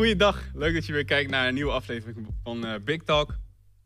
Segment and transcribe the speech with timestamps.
[0.00, 3.34] Goeiedag, leuk dat je weer kijkt naar een nieuwe aflevering van eh, Big Talk.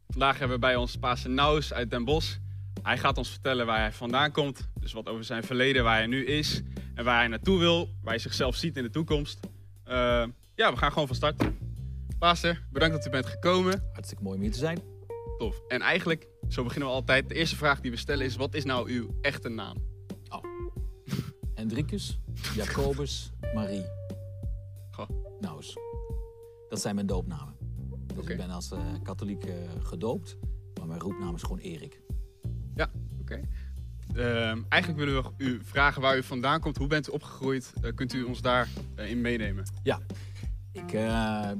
[0.09, 2.37] Vandaag hebben we bij ons Pastor Naus uit Den Bosch.
[2.83, 6.07] Hij gaat ons vertellen waar hij vandaan komt, dus wat over zijn verleden, waar hij
[6.07, 6.63] nu is
[6.95, 9.41] en waar hij naartoe wil, waar hij zichzelf ziet in de toekomst.
[9.85, 10.25] Eh,
[10.55, 11.43] ja, we gaan gewoon van start.
[12.19, 13.85] Pastor, bedankt dat u bent gekomen.
[13.93, 14.79] Hartstikke mooi om hier te zijn.
[15.39, 15.61] Tof.
[15.69, 17.29] En eigenlijk, zo beginnen we altijd.
[17.29, 19.77] De eerste vraag die we stellen is: wat is nou uw echte naam?
[21.55, 22.19] Hendrikus,
[22.55, 23.85] Jacobus, Marie.
[24.91, 25.09] Goh.
[25.41, 25.77] Nouws.
[26.75, 27.55] Dat zijn mijn doopnamen.
[28.15, 30.37] Dus ik ben als eh, katholiek eh, gedoopt,
[30.79, 32.01] maar mijn roepnaam is gewoon Erik.
[32.75, 33.41] Ja, oké.
[34.15, 36.77] Ehm, eigenlijk willen we u vragen waar u vandaan komt.
[36.77, 37.73] Hoe bent u opgegroeid?
[37.83, 39.65] Eh, kunt u ons daarin in meenemen?
[39.83, 40.01] Ja,
[40.73, 40.91] ik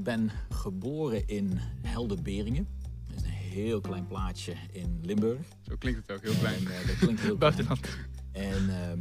[0.03, 2.67] ben geboren in Helderberingen.
[3.07, 5.41] Dat is een heel klein plaatsje in Limburg.
[5.61, 6.67] Zo klinkt het ook heel klein.
[6.67, 7.37] En, dat klinkt heel.
[7.47, 7.87] Buitenland.
[8.31, 8.99] En ehm,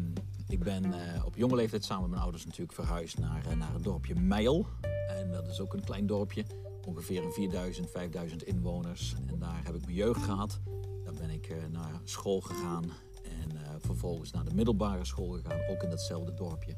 [0.48, 3.72] ik ben eh, op jonge leeftijd samen met mijn ouders natuurlijk verhuisd naar, eh, naar
[3.72, 4.66] het dorpje Meijel.
[5.08, 6.44] En dat is ook een klein dorpje,
[6.86, 9.14] ongeveer een 4000, 5000 inwoners.
[9.26, 10.60] En daar heb ik mijn jeugd gehad.
[11.04, 12.84] Daar ben ik eh, naar school gegaan
[13.22, 16.76] en vervolgens naar de middelbare school gegaan, ook in datzelfde dorpje.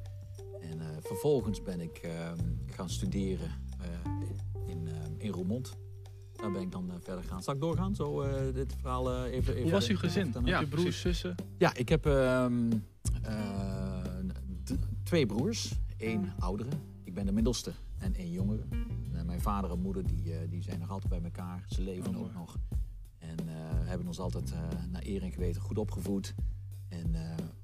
[0.60, 3.50] En vervolgens ben ik ehm, gaan studeren
[4.66, 5.76] in, ehm, in Roermond.
[6.32, 7.42] Daar ben ik dan verder gaan.
[7.42, 7.94] Zal ik doorgaan?
[7.94, 9.62] Zo dit verhaal even, even.
[9.62, 10.34] Hoe was uw gezin?
[10.44, 11.34] Ja, uw broers, zussen?
[11.58, 12.70] ja, ik heb ehm,
[13.22, 13.65] eh,
[15.06, 16.70] twee broers, één oudere.
[17.04, 18.62] Ik ben de middelste en één jongere.
[18.70, 21.64] En, eh, mijn vader en moeder die, eh, die zijn nog altijd bij elkaar.
[21.68, 22.56] Ze leven Oh, ook nog.
[23.18, 23.54] En eh,
[23.88, 24.52] hebben ons altijd
[24.90, 26.34] naar eer en geweten goed opgevoed.
[26.88, 27.14] En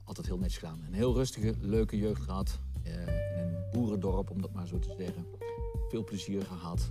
[0.05, 0.81] altijd heel netjes gedaan.
[0.87, 2.61] Een heel rustige, leuke jeugd gehad.
[2.83, 5.27] eh, in een boerendorp, om dat maar zo te zeggen.
[5.89, 6.91] Veel plezier gehad.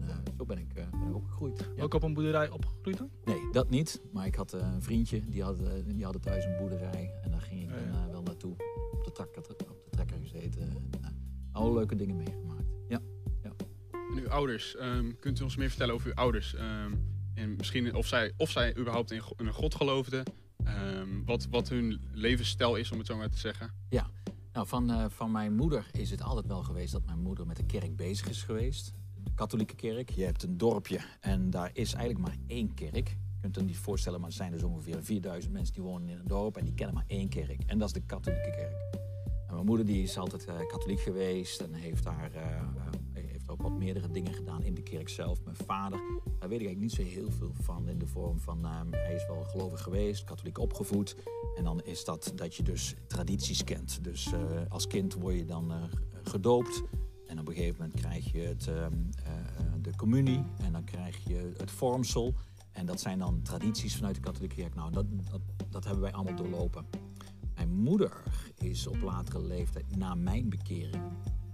[0.00, 1.68] Eh, zo ben ik, eh, ben ik opgegroeid.
[1.76, 1.82] Ja.
[1.82, 3.10] Ook op een boerderij opgegroeid dan?
[3.24, 4.00] Nee, dat niet.
[4.12, 7.12] Maar ik had een vriendje, die had, die had thuis een boerderij.
[7.22, 8.10] En daar ging ik Ja, dan ja.
[8.10, 8.52] wel naartoe.
[8.92, 9.42] Op de, trekker,
[11.64, 12.68] alle leuke dingen meegemaakt.
[12.88, 13.00] Ja.
[13.92, 16.54] En uw ouders, ehm, kunt u ons meer vertellen over uw ouders?
[16.54, 16.92] Ehm,
[17.34, 20.24] en misschien of zij, of zij überhaupt in, een God geloofden.
[20.64, 23.74] Ehm, wat, wat hun levensstijl is, om het zo maar te zeggen.
[24.52, 27.56] Nou, van, eh, van mijn moeder is het altijd wel geweest dat mijn moeder met
[27.56, 28.92] de kerk bezig is geweest.
[29.24, 30.10] De katholieke kerk.
[30.10, 33.08] Je hebt een dorpje en daar is eigenlijk maar één kerk.
[33.08, 36.18] Je kunt het niet voorstellen, maar er zijn dus ongeveer 4000 mensen die wonen in
[36.18, 37.62] een dorp en die kennen maar één kerk.
[37.66, 39.03] En dat is de katholieke kerk.
[39.54, 43.62] Mijn moeder die is altijd eh, katholiek geweest en heeft daar eh, eh, heeft ook
[43.62, 45.44] wat meerdere dingen gedaan in de kerk zelf.
[45.44, 45.98] Mijn vader,
[46.38, 49.14] daar weet ik eigenlijk niet zo heel veel van in de vorm van eh, hij
[49.14, 51.16] is wel gelovig geweest, katholiek opgevoed.
[51.56, 54.04] En dan is dat dat je dus tradities kent.
[54.04, 54.32] Dus
[54.68, 55.72] als kind word je dan
[56.22, 56.82] gedoopt.
[57.26, 58.92] En op een gegeven moment krijg je het, ehm,
[59.24, 62.34] eh, eh, de communie en dan krijg je het vormsel.
[62.72, 64.74] En dat zijn dan tradities vanuit de katholieke kerk.
[64.74, 65.06] Nou, dat,
[65.70, 66.86] dat hebben wij allemaal doorlopen.
[67.64, 68.22] Mijn moeder
[68.54, 71.02] is op latere leeftijd, na mijn bekering,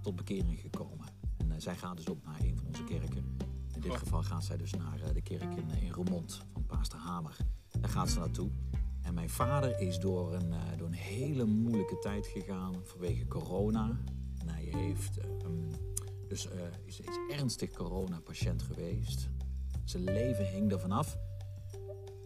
[0.01, 1.07] tot bekering gekomen.
[1.37, 3.37] En eh, zij gaat dus ook naar een van onze kerken.
[3.75, 3.97] In dit Oh.
[3.97, 7.37] geval gaat zij dus naar eh, de kerk in, eh, in Roermond van Paaster Hamer.
[7.79, 8.49] Daar gaat ze naartoe.
[9.01, 13.97] En mijn vader is door een, door een hele moeilijke tijd gegaan vanwege corona.
[14.37, 15.17] En hij heeft,
[16.27, 16.47] dus,
[16.85, 19.29] is, is ernstig corona-patiënt geweest.
[19.83, 21.17] Zijn leven hing er vanaf.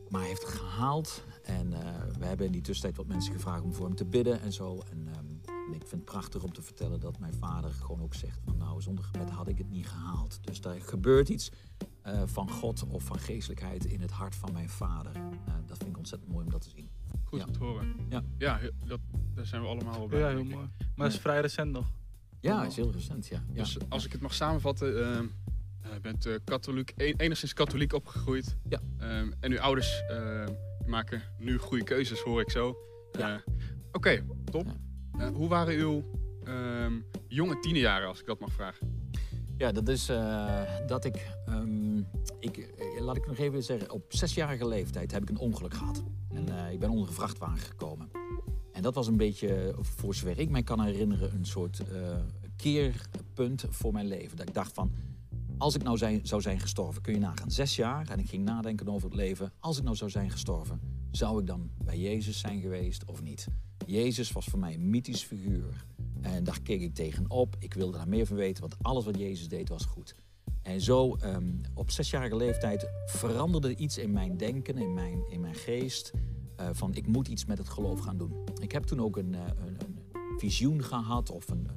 [0.09, 1.23] Maar hij heeft het gehaald.
[1.45, 1.79] En eh,
[2.19, 4.83] we hebben in die tussentijd wat mensen gevraagd om voor hem te bidden en zo.
[4.91, 8.13] En, ehm, en ik vind het prachtig om te vertellen dat mijn vader gewoon ook
[8.13, 10.39] zegt van nou, zonder gebed had ik het niet gehaald.
[10.41, 11.51] Dus daar gebeurt iets
[12.01, 15.15] eh, van God of van geestelijkheid in het hart van mijn vader.
[15.15, 16.89] Eh, dat vind ik ontzettend mooi om dat te zien.
[17.23, 17.45] Goed Ja.
[17.45, 17.95] om te horen.
[18.09, 18.23] Ja.
[18.37, 18.99] Ja, dat,
[19.33, 20.19] daar zijn we allemaal wel bij.
[20.19, 20.69] Ja, heel mooi.
[20.95, 21.91] Maar het is vrij recent nog.
[22.39, 23.43] Ja, is heel recent, ja.
[23.53, 23.53] ja.
[23.63, 25.25] Dus als ik het mag samenvatten, ehm
[25.81, 28.57] eh, bent eh, katholiek, e- enigszins katholiek opgegroeid.
[28.69, 28.79] Ja.
[28.97, 30.53] Ehm, en uw ouders ehm,
[30.87, 32.77] maken nu goede keuzes, hoor ik zo.
[33.11, 33.33] Ja.
[33.33, 33.53] Eh,
[33.91, 34.67] Oké, top.
[35.17, 36.03] Eh, hoe waren uw
[36.43, 39.09] ehm, jonge tienerjaren, als ik dat mag vragen?
[39.57, 41.97] Ja, dat is eh, dat ik, ehm,
[42.39, 46.03] ik, laat ik nog even zeggen, op zesjarige leeftijd heb ik een ongeluk gehad.
[46.29, 48.09] En ik ben onder een vrachtwagen gekomen.
[48.71, 51.81] En dat was een beetje, voor zover ik mij kan herinneren, een soort
[52.55, 54.37] keerpunt voor mijn leven.
[54.37, 54.91] Dat ik dacht van,
[55.57, 58.87] als ik nou zou zijn gestorven, kun je nagaan, zes jaar en ik ging nadenken
[58.87, 59.51] over het leven.
[59.59, 60.79] Als ik nou zou zijn gestorven,
[61.11, 63.47] zou ik dan bij Jezus zijn geweest of niet?
[63.85, 65.85] Jezus was voor mij een mythisch figuur.
[66.21, 67.55] En daar keek ik tegenop.
[67.59, 70.15] Ik wilde daar meer van weten, want alles wat Jezus deed was goed.
[70.61, 75.55] En zo, ehm, op zesjarige leeftijd, veranderde iets in mijn denken, in mijn, in mijn
[75.55, 76.11] geest.
[76.55, 78.33] eh, van ik moet iets met het geloof gaan doen.
[78.61, 79.77] Ik heb toen ook een, eh, een,
[80.37, 81.67] visioen gehad of een-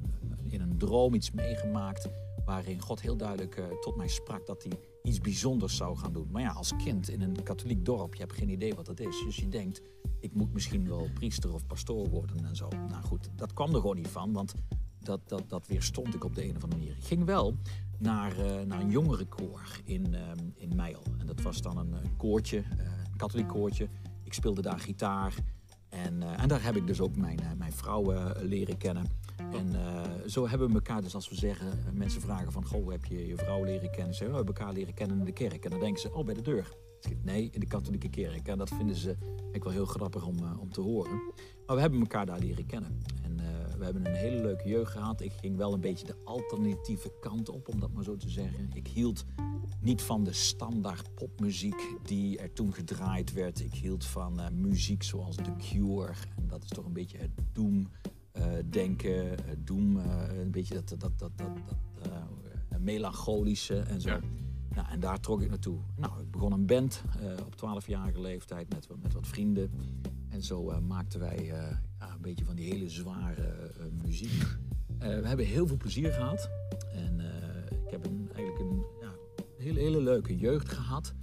[0.47, 2.09] in een droom iets meegemaakt.
[2.49, 6.27] Waarin God heel duidelijk eh, tot mij sprak dat hij iets bijzonders zou gaan doen.
[6.31, 9.23] Maar ja, als kind in een katholiek dorp, je hebt geen idee wat dat is.
[9.25, 9.81] Dus je denkt,
[10.19, 12.67] ik moet misschien wel priester of pastoor worden en zo.
[12.89, 14.53] Nou goed, dat kwam er gewoon niet van, want
[14.99, 16.97] dat, dat, dat weerstond ik op de een of andere manier.
[16.97, 17.55] Ik ging wel
[17.97, 20.19] naar, uh, naar een jongerenkoor in, uh,
[20.55, 21.03] in Meijel.
[21.17, 23.89] En dat was dan een, een koortje, een katholiek koortje.
[24.23, 25.35] Ik speelde daar gitaar.
[25.89, 29.05] En, en daar heb ik dus ook mijn, mijn vrouw leren kennen.
[29.51, 29.75] En
[30.29, 33.35] zo hebben we elkaar, dus als we zeggen, mensen vragen van, goh, heb je je
[33.35, 34.15] vrouw leren kennen?
[34.15, 35.63] Ze, hebben elkaar leren kennen in de kerk.
[35.63, 36.75] En dan denken ze, oh, bij de deur.
[37.21, 38.47] Nee, in de katholieke kerk.
[38.47, 39.15] En dat vinden ze
[39.51, 41.21] ik wel heel grappig om, uh, om te horen.
[41.65, 43.01] Maar we hebben elkaar daar leren kennen.
[43.23, 43.39] En
[43.77, 45.21] we hebben een hele leuke jeugd gehad.
[45.21, 48.69] Ik ging wel een beetje de alternatieve kant op, om dat maar zo te zeggen.
[48.73, 49.25] Ik hield
[49.81, 53.59] niet van de standaard popmuziek die er toen gedraaid werd.
[53.59, 56.13] Ik hield van muziek zoals The Cure.
[56.35, 57.89] En dat is toch een beetje het doom
[58.69, 59.37] denken.
[59.63, 61.77] doom, een beetje dat, dat, dat, dat, dat
[62.79, 64.09] melancholische en zo.
[64.09, 64.19] Ja.
[64.75, 65.77] Nou, en daar trok ik naartoe.
[65.95, 67.03] Nou, ik begon een band
[67.45, 69.71] op 12-jarige leeftijd met, met wat vrienden.
[70.29, 73.71] En zo maakten wij ja, een beetje van die hele zware
[74.03, 74.57] muziek.
[74.97, 76.49] we hebben heel veel plezier gehad.
[76.93, 77.19] En
[77.85, 79.11] ik heb een, eigenlijk een ja,
[79.57, 81.13] hele, hele leuke jeugd gehad.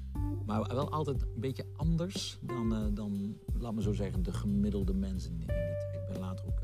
[0.46, 5.30] Maar wel altijd een beetje anders dan, dan laat me zo zeggen, de gemiddelde mensen
[5.30, 5.86] in die tijd.
[5.94, 6.60] Ik ben later ook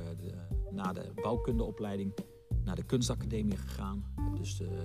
[0.72, 2.14] na de bouwkundeopleiding
[2.64, 4.04] naar de kunstacademie gegaan.
[4.34, 4.80] Dus de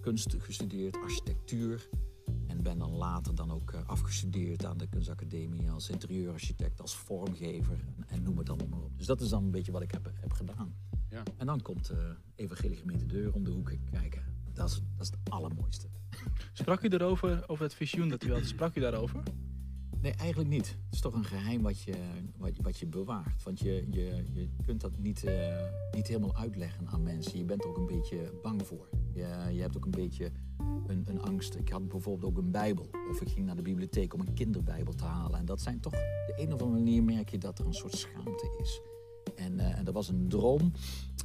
[0.00, 1.88] kunst gestudeerd, architectuur.
[2.46, 7.78] En ben dan later dan ook eh, afgestudeerd aan de kunstacademie als interieurarchitect, als vormgever
[7.86, 8.98] en, en noem het allemaal maar op.
[8.98, 10.74] Dus dat is dan een beetje wat ik heb, heb gedaan.
[11.10, 11.22] Ja.
[11.36, 11.98] En dan komt uh,
[12.34, 14.22] Evangelie Gemeente Deur om de hoek kijken.
[14.52, 15.88] Dat is, dat is het allermooiste.
[16.52, 18.44] Sprak u erover, over het visioen dat u had?
[18.44, 19.22] Sprak u daarover?
[20.04, 20.66] Nee, eigenlijk niet.
[20.66, 21.94] Het is toch een geheim wat je,
[22.36, 23.42] wat, wat je bewaart.
[23.42, 25.56] Want je, je, je kunt dat niet, uh,
[25.92, 27.38] niet helemaal uitleggen aan mensen.
[27.38, 28.88] Je bent er ook een beetje bang voor.
[29.12, 30.32] Je, je hebt ook een beetje
[30.86, 31.54] een, een angst.
[31.54, 32.90] Ik had bijvoorbeeld ook een Bijbel.
[33.10, 35.38] Of ik ging naar de bibliotheek om een kinderbijbel te halen.
[35.38, 37.96] En dat zijn toch, de een of andere manier merk je dat er een soort
[37.96, 38.80] schaamte is.
[39.36, 40.72] En, uh, en dat was een droom.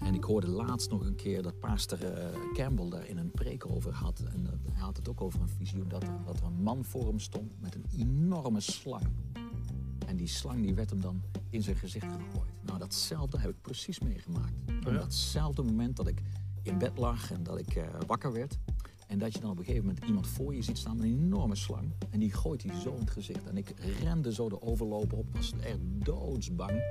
[0.01, 3.69] En ik hoorde laatst nog een keer dat pastor uh, Campbell daar in een preek
[3.69, 4.19] over had.
[4.19, 6.85] En dat, hij had het ook over een visioen dat er, dat er een man
[6.85, 9.07] voor hem stond met een enorme slang.
[10.05, 12.51] En die slang die werd hem dan in zijn gezicht gegooid.
[12.61, 14.53] Nou, datzelfde heb ik precies meegemaakt.
[14.85, 16.21] Op datzelfde moment dat ik
[16.61, 18.59] in bed lag en dat ik uh, wakker werd.
[19.07, 21.19] En dat je dan op een gegeven moment iemand voor je ziet staan met een
[21.19, 21.93] enorme slang.
[22.09, 23.47] En die gooit die zo in het gezicht.
[23.47, 26.81] En ik rende zo de overloper op, was echt doodsbang.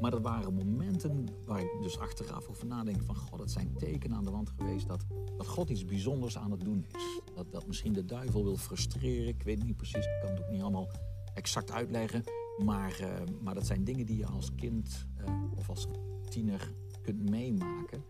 [0.00, 3.16] Maar er waren momenten waar ik dus achteraf over nadenk van...
[3.16, 5.04] God, dat zijn tekenen aan de wand geweest dat,
[5.36, 7.20] dat God iets bijzonders aan het doen is.
[7.34, 9.28] Dat, dat misschien de duivel wil frustreren.
[9.28, 10.88] Ik weet niet precies, ik kan het ook niet allemaal
[11.34, 12.22] exact uitleggen.
[12.64, 13.08] Maar, uh,
[13.42, 15.86] maar dat zijn dingen die je als kind uh, of als
[16.28, 16.72] tiener
[17.02, 18.02] kunt meemaken.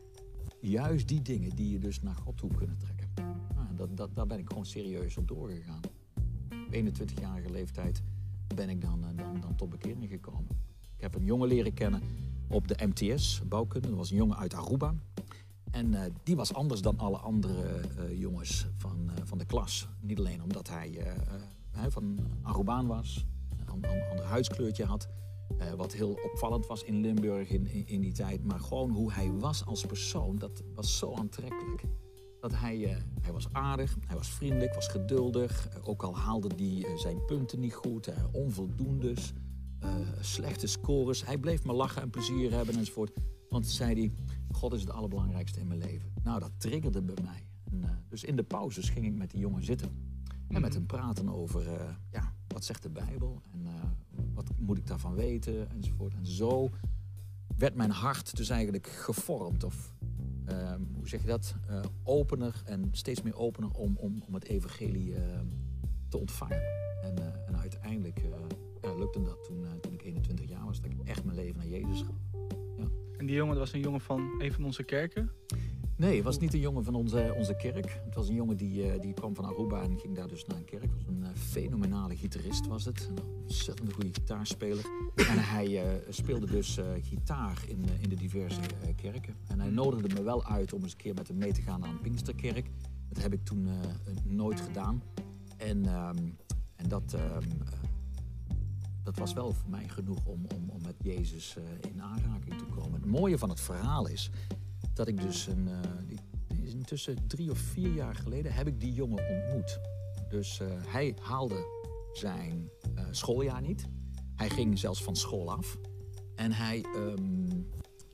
[0.61, 3.11] Juist die dingen die je dus naar God toe kunnen trekken.
[3.55, 5.81] Nou, dat, dat, daar ben ik gewoon serieus op doorgegaan.
[6.67, 8.02] Op 21-jarige leeftijd
[8.55, 10.68] ben ik dan, uh, dan, dan tot bekering gekomen.
[10.99, 12.03] Ik heb een jongen leren kennen
[12.49, 13.89] op de MTS, bouwkunde.
[13.89, 14.95] Dat was een jongen uit Aruba.
[15.71, 19.89] En uh, die was anders dan alle andere uh, jongens van, uh, van de klas.
[20.00, 21.17] Niet alleen omdat hij
[21.89, 23.27] van Arubaan was,
[23.67, 25.09] een ander huidskleurtje had.
[25.77, 28.44] wat heel opvallend was in Limburg in, in, in, die tijd.
[28.44, 31.83] Maar gewoon hoe hij was als persoon, dat was zo aantrekkelijk.
[32.41, 35.69] Dat hij, hij was aardig, hij was vriendelijk, was geduldig.
[35.83, 39.33] ook al haalde hij zijn punten niet goed, onvoldoendes.
[39.85, 39.91] Uh,
[40.21, 41.25] slechte scores.
[41.25, 43.13] Hij bleef maar lachen en plezier hebben enzovoort.
[43.49, 44.13] Want zei hij,
[44.51, 46.13] God is het allerbelangrijkste in mijn leven.
[46.23, 47.47] Nou, dat triggerde bij mij.
[47.65, 49.89] En, uh, dus in de pauzes ging ik met die jongen zitten.
[50.49, 50.73] En met mhm.
[50.73, 53.43] hem praten over, uh, ja, wat zegt de Bijbel?
[53.53, 53.67] En
[54.35, 55.70] wat moet ik daarvan weten?
[55.70, 56.15] Enzovoort.
[56.15, 56.70] En zo
[57.56, 59.65] werd mijn hart dus eigenlijk gevormd.
[59.65, 59.94] Of
[60.44, 61.55] ehm, hoe zeg je dat?
[62.03, 65.15] opener en steeds meer opener om, om, om het evangelie
[66.08, 66.63] te ontvangen.
[67.03, 68.20] En, en uiteindelijk
[68.98, 71.67] lukte dat toen, uh, toen ik 21 jaar was, dat ik echt mijn leven naar
[71.67, 72.17] Jezus gaf.
[72.76, 72.84] Ja.
[73.17, 75.31] En die jongen was een jongen van een van onze kerken?
[75.96, 78.00] Nee, het was niet een jongen van onze, onze kerk.
[78.05, 80.56] Het was een jongen die, uh, die kwam van Aruba en ging daar dus naar
[80.56, 80.82] een kerk.
[80.82, 83.08] Het was een uh, fenomenale gitarist was het.
[83.08, 84.84] Een ontzettend goede gitaarspeler.
[85.32, 88.60] En hij speelde dus gitaar in, in de diverse
[88.96, 89.34] kerken.
[89.46, 91.81] En hij nodigde me wel uit om eens een keer met hem mee te gaan
[91.81, 92.70] naar een Pinksterkerk.
[93.08, 93.69] Dat heb ik toen
[94.24, 95.02] nooit gedaan.
[95.56, 96.17] En, ehm,
[96.76, 97.43] en dat ehm,
[99.08, 102.65] dat was wel voor mij genoeg om, om, om met Jezus uh, in aanraking te
[102.65, 102.93] komen.
[102.93, 104.31] Het mooie van het verhaal is
[104.94, 109.29] dat ik dus een, uh, intussen drie of vier jaar geleden heb ik die jongen
[109.29, 109.81] ontmoet.
[110.29, 111.67] Dus uh, hij haalde
[112.12, 112.70] zijn
[113.10, 113.88] schooljaar niet.
[114.34, 115.77] Hij ging zelfs van school af.
[116.34, 117.48] En hij um,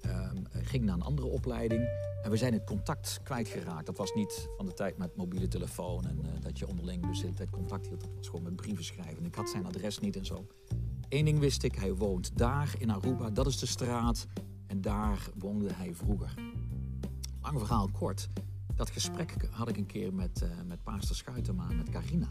[0.06, 1.88] um, ging naar een andere opleiding.
[2.22, 3.86] En we zijn het contact kwijtgeraakt.
[3.86, 7.32] Dat was niet van de tijd met mobiele telefoon en dat je onderling dus de
[7.32, 8.00] tijd contact hield.
[8.00, 9.24] Dat was gewoon met brieven schrijven.
[9.24, 10.46] Ik had zijn adres niet en zo.
[11.14, 14.26] Eén ding wist ik, hij woont daar in Aruba, dat is de straat.
[14.66, 16.34] En daar woonde hij vroeger.
[17.42, 18.28] Lang verhaal kort.
[18.74, 22.28] dat gesprek had ik een keer met, uh, met Paaster Schuitema, met Carina.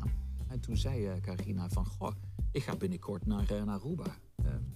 [0.48, 2.12] En toen zei uh, Carina van, goh,
[2.52, 4.18] ik ga binnenkort naar, uh, naar Aruba.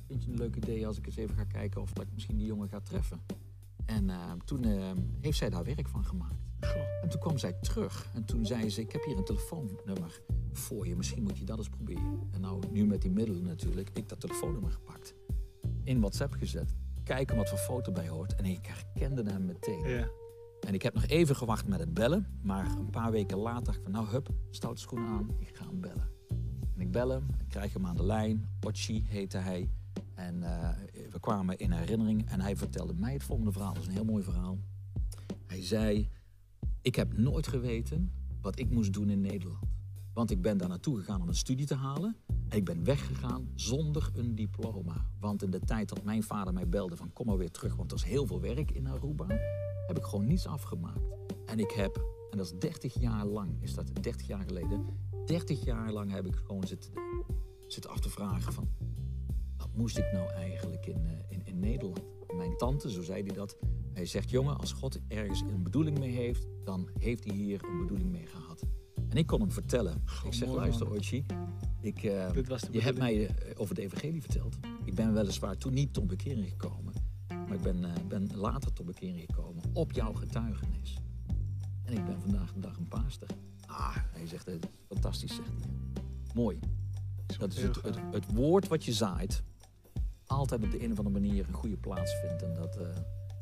[0.08, 2.38] vind je een leuk idee als ik eens even ga kijken of dat ik misschien
[2.38, 3.22] die jongen ga treffen?
[3.86, 4.12] En
[4.46, 4.64] toen
[5.20, 6.36] heeft zij daar werk van gemaakt.
[6.60, 7.02] Goh.
[7.02, 10.22] En toen kwam zij terug en toen zei ze, ik heb hier een telefoonnummer
[10.58, 10.96] voor je.
[10.96, 12.20] Misschien moet je dat eens proberen.
[12.32, 15.16] En nou, nu met die middelen natuurlijk, ik dat telefoonnummer gepakt.
[15.84, 16.76] In WhatsApp gezet.
[17.04, 18.36] Kijken wat voor foto bij hoort.
[18.36, 19.88] En ik herkende hem meteen.
[19.88, 20.08] Ja.
[20.68, 22.28] En ik heb nog even gewacht met het bellen.
[22.42, 25.30] Maar een paar weken later dacht ik van nou hup, stoute schoenen aan.
[25.40, 26.10] Ik ga hem bellen.
[26.76, 28.50] En ik bel hem, ik krijg hem aan de lijn.
[28.66, 29.70] Ochi heette hij.
[30.14, 30.70] En uh,
[31.12, 33.74] we kwamen in herinnering en hij vertelde mij het volgende verhaal.
[33.74, 34.58] Dat is een heel mooi verhaal.
[35.46, 36.10] Hij zei,
[36.82, 38.12] ik heb nooit geweten
[38.42, 39.66] wat ik moest doen in Nederland.
[40.18, 42.16] Want ik ben daar naartoe gegaan om een studie te halen.
[42.50, 45.06] En ik ben weggegaan zonder een diploma.
[45.20, 47.92] Want in de tijd dat mijn vader mij belde van kom maar weer terug, want
[47.92, 49.26] er is heel veel werk in Aruba,
[49.88, 51.02] heb ik gewoon niets afgemaakt.
[51.46, 51.96] En ik heb,
[52.32, 54.86] en dat is 30 jaar lang, is dat 30 jaar geleden,
[55.26, 56.92] 30 jaar lang heb ik gewoon zitten,
[57.68, 58.70] zitten af te vragen van
[59.58, 62.04] wat moest ik nou eigenlijk in, uh, in, in Nederland?
[62.36, 63.58] Mijn tante, zo zei hij dat,
[63.94, 67.80] hij zegt jongen, als God ergens een bedoeling mee heeft, dan heeft hij hier een
[67.80, 68.66] bedoeling mee gehad.
[69.18, 70.04] En ik kon hem vertellen.
[70.26, 71.26] ik zeg, luister Ochi,
[71.82, 72.34] ik, uh,
[72.72, 74.58] je hebt mij uh, over de evangelie verteld.
[74.84, 76.94] Ik ben weliswaar toen niet tot bekering gekomen.
[77.28, 80.98] Maar ik ben, uh, ben later tot bekering gekomen op jouw getuigenis.
[81.84, 83.28] En ik ben vandaag de dag een paaster.
[83.66, 84.50] Ah, hij zegt,
[84.88, 86.04] fantastisch, zegt hij.
[86.34, 86.60] Mooi.
[87.38, 89.44] Dat is het, het, het, woord wat je zaait,
[90.26, 92.44] altijd op de een of andere manier een goede plaats vindt.
[92.44, 92.80] En dat,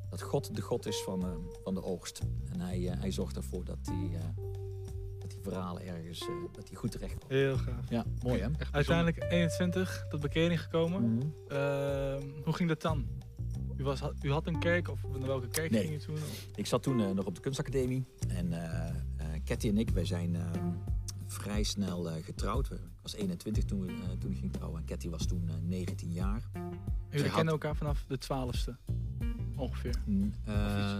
[0.09, 2.21] dat God de God is van, van de oogst.
[2.51, 4.19] En hij, hij zorgt ervoor dat hij
[5.41, 7.31] verhalen ergens, uh, dat die goed terecht komt.
[7.31, 7.89] Heel gaaf.
[7.89, 8.47] Ja, mooi hè?
[8.71, 11.01] Uiteindelijk 21 tot bekering gekomen.
[11.01, 11.33] Mm -hmm.
[11.51, 13.07] uh, hoe ging dat dan?
[13.77, 15.81] U, was, u had een kerk of naar welke kerk nee.
[15.81, 16.17] ging je toen?
[16.55, 18.53] Ik zat toen uh, nog op de kunstacademie en
[19.43, 20.71] Ketty en ik, wij zijn ehm,
[21.25, 22.71] vrij snel getrouwd.
[22.71, 26.49] Ik was 21 toen, we, toen ik ging trouwen en Ketty was toen 19 jaar.
[27.09, 28.93] Jullie kennen elkaar vanaf de 12ste?
[29.55, 29.95] Ongeveer?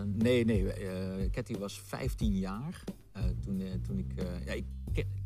[0.06, 0.74] Nee, nee.
[1.30, 2.84] Ketty was 15 jaar.
[3.46, 4.66] Toen, uh, toen ik, uh, ja, ik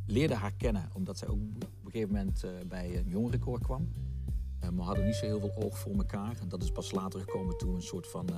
[0.06, 3.92] leerde haar kennen, omdat zij ook op een gegeven moment bij een jongerenkoor kwam.
[4.60, 6.40] maar we hadden niet zo heel veel oog voor elkaar.
[6.42, 8.30] En dat is pas later gekomen toen we een soort van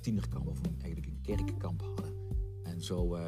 [0.00, 2.14] tienerkamp, of een, eigenlijk een kerkenkamp hadden.
[2.62, 3.18] En zo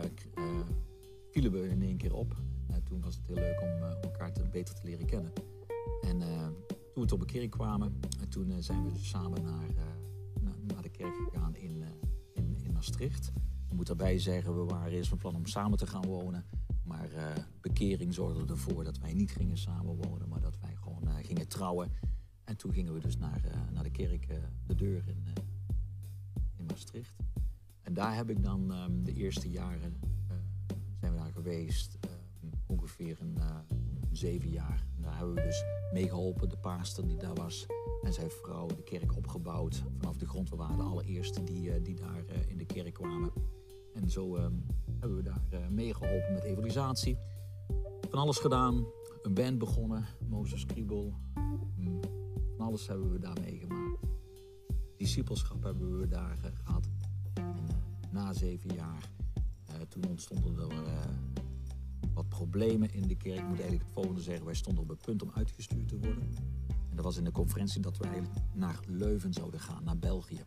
[1.31, 2.37] vielen we in één keer op.
[2.85, 5.33] toen was het heel leuk om, elkaar te, beter te leren kennen.
[6.03, 6.19] En
[6.93, 9.69] toen we tot bekering kwamen, toen zijn we samen naar,
[10.41, 11.85] naar, naar, de kerk gegaan in,
[12.33, 13.33] in, in Maastricht.
[13.75, 16.45] Ik moet daarbij zeggen, we waren eerst van plan om samen te gaan wonen.
[16.83, 21.15] Maar uh, bekering zorgde ervoor dat wij niet gingen samenwonen, maar dat wij gewoon uh,
[21.23, 21.93] gingen trouwen.
[22.45, 24.27] En toen gingen we dus naar, uh, naar de kerk,
[24.67, 25.25] de deur in,
[26.57, 27.15] in Maastricht.
[27.83, 30.01] En daar heb ik dan um, de eerste jaren,
[31.01, 31.99] zijn we daar geweest,
[32.67, 33.39] ongeveer een,
[34.11, 34.87] zeven jaar.
[34.97, 37.67] Daar hebben we dus meegeholpen, de paaster die daar was
[38.03, 40.51] en zijn vrouw, de kerk opgebouwd vanaf de grond.
[40.51, 43.33] We waren de allereerste die, die daar in de kerk kwamen.
[43.95, 44.47] En zo uh,
[44.99, 47.19] hebben we daar uh, meegeholpen met evangelisatie.
[48.11, 48.87] Van alles gedaan.
[49.23, 50.05] Een band begonnen.
[50.29, 51.15] Mozes Kriebel.
[51.77, 52.01] Mm,
[52.57, 54.01] van alles hebben we daar meegemaakt.
[54.97, 56.89] Discipelschap hebben we daar uh, gehad.
[57.35, 57.67] En
[58.11, 59.11] na zeven jaar,
[59.89, 60.85] toen ontstonden er
[62.15, 63.39] wat problemen in de kerk.
[63.39, 64.45] Ik moet eigenlijk het volgende zeggen.
[64.45, 66.29] Wij stonden op het punt om uitgestuurd te worden.
[66.91, 70.41] En dat was in de conferentie dat we eigenlijk naar Leuven zouden gaan, naar België.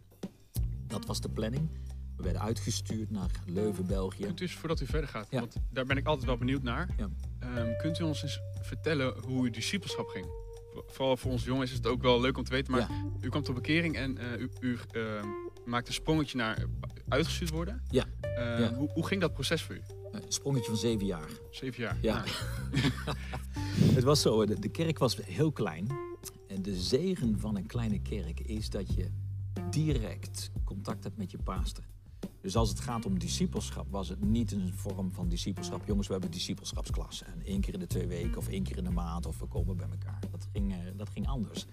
[0.88, 1.70] Dat was de planning.
[2.18, 4.24] We werden uitgestuurd naar Leuven, België.
[4.26, 5.40] U eens, voordat u verder gaat, Ja.
[5.40, 6.90] want daar ben ik altijd wel benieuwd naar.
[6.98, 7.10] Ja.
[7.40, 10.26] Ehm, kunt u ons eens vertellen hoe uw discipelschap ging?
[10.74, 13.04] Voor- Vooral voor ons jongens is het ook wel leuk om te weten, maar Ja.
[13.22, 15.26] u kwam tot bekering en eh, u, u ehm,
[15.66, 16.66] maakte een sprongetje naar
[17.08, 17.82] uitgestuurd worden.
[17.90, 18.06] Ja.
[18.22, 18.74] Ehm.
[18.74, 19.82] Hoe, hoe ging dat proces voor u?
[20.12, 21.30] Een sprongetje van zeven jaar.
[21.52, 21.98] Zeven jaar.
[22.02, 22.14] Ja.
[22.16, 22.28] Nou,
[23.96, 25.88] Het was zo, de, de kerk was heel klein.
[26.48, 29.08] En de zegen van een kleine kerk is dat je
[29.70, 31.84] direct contact hebt met je paaster.
[32.48, 35.86] Dus als het gaat om discipelschap, was het niet een vorm van discipelschap.
[35.86, 37.24] Jongens, we hebben discipelschapsklas.
[37.24, 39.46] En één keer in de twee weken of één keer in de maand of we
[39.46, 40.20] komen bij elkaar.
[40.32, 41.66] Dat ging, eh, dat ging anders.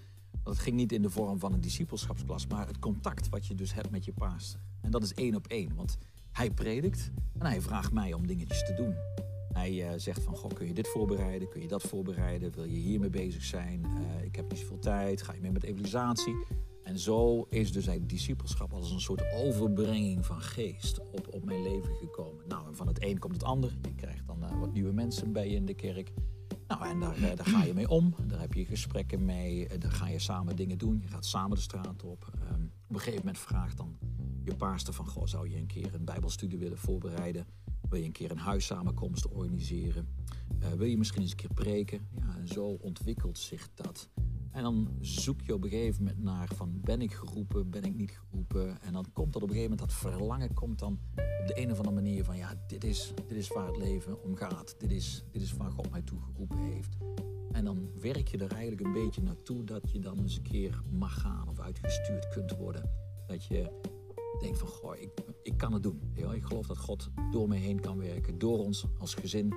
[0.43, 3.73] Het ging niet in de vorm van een discipelschapsklas, maar het contact wat je dus
[3.73, 4.59] hebt met je paaster.
[4.81, 5.97] En dat is één op één, want
[6.31, 8.95] hij predikt en hij vraagt mij om dingetjes te doen.
[9.53, 11.49] Hij eh, zegt van, goh, kun je dit voorbereiden?
[11.49, 12.51] Kun je dat voorbereiden?
[12.51, 13.85] Wil je hiermee bezig zijn?
[13.85, 15.21] Eh, ik heb niet zoveel tijd.
[15.21, 16.35] Ga je mee met evangelisatie?
[16.95, 21.61] En zo is dus het discipelschap als een soort overbrenging van geest op, op mijn
[21.63, 22.47] leven gekomen.
[22.47, 23.77] Nou, en van het een komt het ander.
[23.81, 26.11] Je krijgt dan eh, wat nieuwe mensen bij je in de kerk.
[26.67, 28.15] Nou, en daar, eh, daar ga je mee om.
[28.27, 29.67] Daar heb je gesprekken mee.
[29.67, 30.99] Eh, Daar ga je samen dingen doen.
[31.01, 32.29] Je gaat samen de straat op.
[32.33, 33.97] Ehm, op een gegeven moment vraagt dan
[34.43, 37.45] je paarster van, goh, zou je een keer een bijbelstudie willen voorbereiden?
[37.89, 40.07] Wil je een keer een huissamenkomst organiseren?
[40.77, 42.07] Wil je misschien eens een keer preken?
[42.19, 44.09] Ja, en zo ontwikkelt zich dat.
[44.55, 47.95] En dan zoek je op een gegeven moment naar van ben ik geroepen, ben ik
[47.95, 48.81] niet geroepen.
[48.81, 51.71] En dan komt dat op een gegeven moment, dat verlangen komt dan op de een
[51.71, 54.75] of andere manier van ja, dit is, dit is waar het leven om gaat.
[54.79, 56.97] Dit is, dit is waar God mij toe geroepen heeft.
[57.51, 60.81] En dan werk je er eigenlijk een beetje naartoe dat je dan eens een keer
[60.91, 62.89] mag gaan of uitgestuurd kunt worden.
[63.27, 63.71] Dat je
[64.39, 65.09] denkt van goh, ik,
[65.43, 66.01] ik kan het doen.
[66.33, 69.53] Ik geloof dat God door mij heen kan werken, door ons als gezin,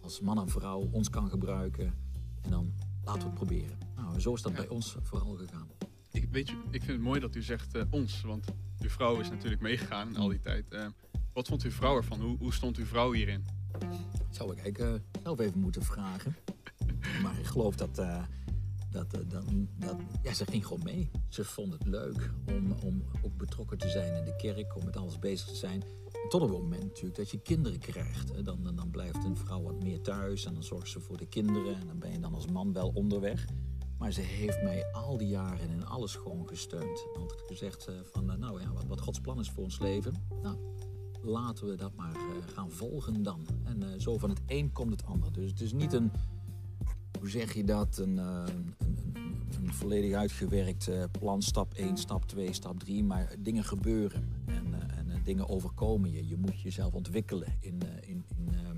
[0.00, 1.94] als man en vrouw ons kan gebruiken.
[2.42, 2.72] En dan
[3.04, 3.78] laten we het proberen.
[3.96, 4.58] Nou, zo is dat Ja.
[4.58, 5.68] bij ons vooral gegaan.
[6.10, 8.46] Ik, weet je, ik vind het mooi dat u zegt eh, ons, want
[8.80, 10.70] uw vrouw is natuurlijk meegegaan in al die tijd.
[10.72, 10.86] Eh,
[11.32, 12.20] wat vond uw vrouw ervan?
[12.20, 13.44] Hoe, hoe stond uw vrouw hierin?
[14.30, 16.36] Zou ik eigenlijk eh, zelf even moeten vragen.
[17.22, 18.22] Maar ik geloof dat, eh,
[18.90, 19.30] dat, dat,
[19.78, 21.10] dat ja, ze ging gewoon mee.
[21.28, 24.96] Ze vond het leuk om, om ook betrokken te zijn in de kerk, om met
[24.96, 25.82] alles bezig te zijn.
[26.28, 28.44] Tot op het moment natuurlijk dat je kinderen krijgt.
[28.44, 31.74] Dan, dan blijft een vrouw wat meer thuis en dan zorgt ze voor de kinderen.
[31.74, 33.46] En dan ben je dan als man wel onderweg.
[34.02, 37.06] Maar ze heeft mij al die jaren in alles gewoon gesteund.
[37.18, 40.14] Altijd gezegd eh, van, eh, nou ja, wat, wat Gods plan is voor ons leven.
[40.42, 40.56] Nou,
[41.22, 43.46] laten we dat maar eh, gaan volgen dan.
[43.64, 45.32] En zo van het een komt het ander.
[45.32, 46.10] Dus het is niet een,
[47.18, 48.74] hoe zeg je dat, een, een,
[49.58, 53.04] een, volledig uitgewerkt plan, stap 1, stap 2, stap 3.
[53.04, 54.41] Maar dingen gebeuren en, en
[55.24, 56.28] dingen overkomen je.
[56.28, 58.76] Je moet jezelf ontwikkelen in, eh, in, in, ehm,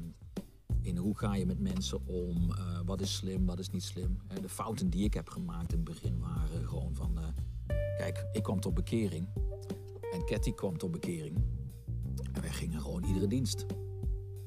[0.81, 4.19] in hoe ga je met mensen om, eh, wat is slim, wat is niet slim.
[4.29, 7.19] Eh, de fouten die ik heb gemaakt in het begin waren gewoon van,
[7.97, 9.29] kijk, ik kwam tot bekering
[10.13, 11.37] en Cathy kwam tot bekering.
[12.33, 13.67] En wij gingen gewoon iedere dienst.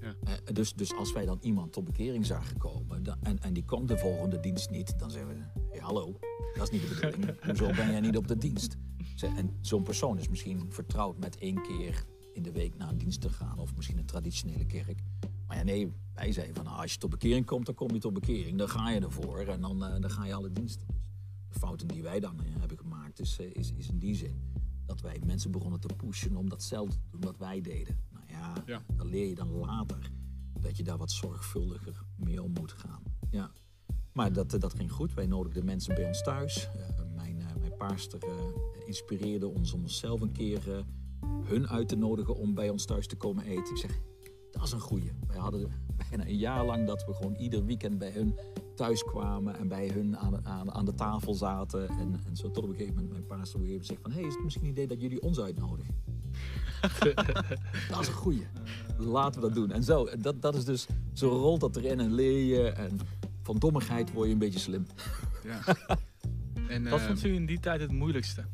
[0.02, 0.16] Ja.
[0.54, 3.88] Dus, dus als wij dan iemand tot bekering zagen komen dan- en, en die komt
[3.88, 6.20] de volgende dienst niet, dan zeggen we, hey, hallo,
[6.56, 7.40] dat is niet de bedoeling.
[7.46, 8.78] Hoezo ben jij niet op de dienst?
[9.26, 13.22] En zo'n persoon is misschien vertrouwd met één keer in de week naar een dienst
[13.22, 15.00] te gaan, of misschien een traditionele kerk.
[15.48, 18.00] Maar ja, nee, wij zeiden van nou, als je tot bekering komt, dan kom je
[18.00, 18.58] tot bekering.
[18.58, 20.88] Dan ga je ervoor en dan, eh, dan ga je alle diensten.
[20.88, 24.16] Dus de fouten die wij dan eh, hebben gemaakt, is, eh, is, is in die
[24.16, 24.42] zin
[24.86, 27.98] dat wij mensen begonnen te pushen om datzelfde te doen wat wij deden.
[28.12, 28.82] Nou ja, Ja.
[28.96, 30.12] dan leer je dan later
[30.60, 33.04] dat je daar wat zorgvuldiger mee om moet gaan.
[33.30, 33.52] Ja.
[34.14, 35.14] Maar dat, dat ging goed.
[35.14, 36.70] Wij nodigden mensen bij ons thuis.
[37.78, 38.30] Paarster eh,
[38.86, 40.78] inspireerde ons om onszelf een keer eh,
[41.44, 43.74] hun uit te nodigen om bij ons thuis te komen eten.
[43.74, 44.00] Ik zeg,
[44.52, 45.12] dat is een goeie.
[45.28, 45.72] Wij hadden
[46.10, 48.40] bijna een jaar lang dat we gewoon ieder weekend bij hun
[48.76, 51.90] thuis kwamen en bij hun aan, aan, aan de tafel zaten.
[51.90, 54.02] En, en zo tot op een gegeven moment mijn paarster op een gegeven moment zegt
[54.02, 54.12] van...
[54.12, 55.96] hé, hey, is het misschien een idee dat jullie ons uitnodigen?
[57.90, 58.48] dat is een goeie.
[58.98, 59.72] Laten we dat doen.
[59.72, 62.70] En zo, dat, dat is dus, zo rolt dat erin en leer je.
[62.70, 63.00] En
[63.42, 64.86] van dommigheid word je een beetje slim.
[65.44, 65.60] Ja.
[66.70, 68.46] En, Wat vond u in die tijd het moeilijkste?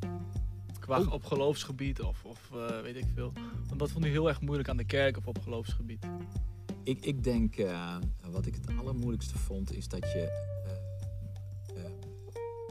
[0.80, 1.12] Qua Oh.
[1.14, 3.32] op geloofsgebied of, of eh, weet ik veel.
[3.68, 6.06] Want wat vond u heel erg moeilijk aan de kerk of op geloofsgebied?
[6.84, 7.98] Ik, ik denk, eh,
[8.32, 10.52] wat ik het allermoeilijkste vond, is dat je
[11.76, 11.84] eh,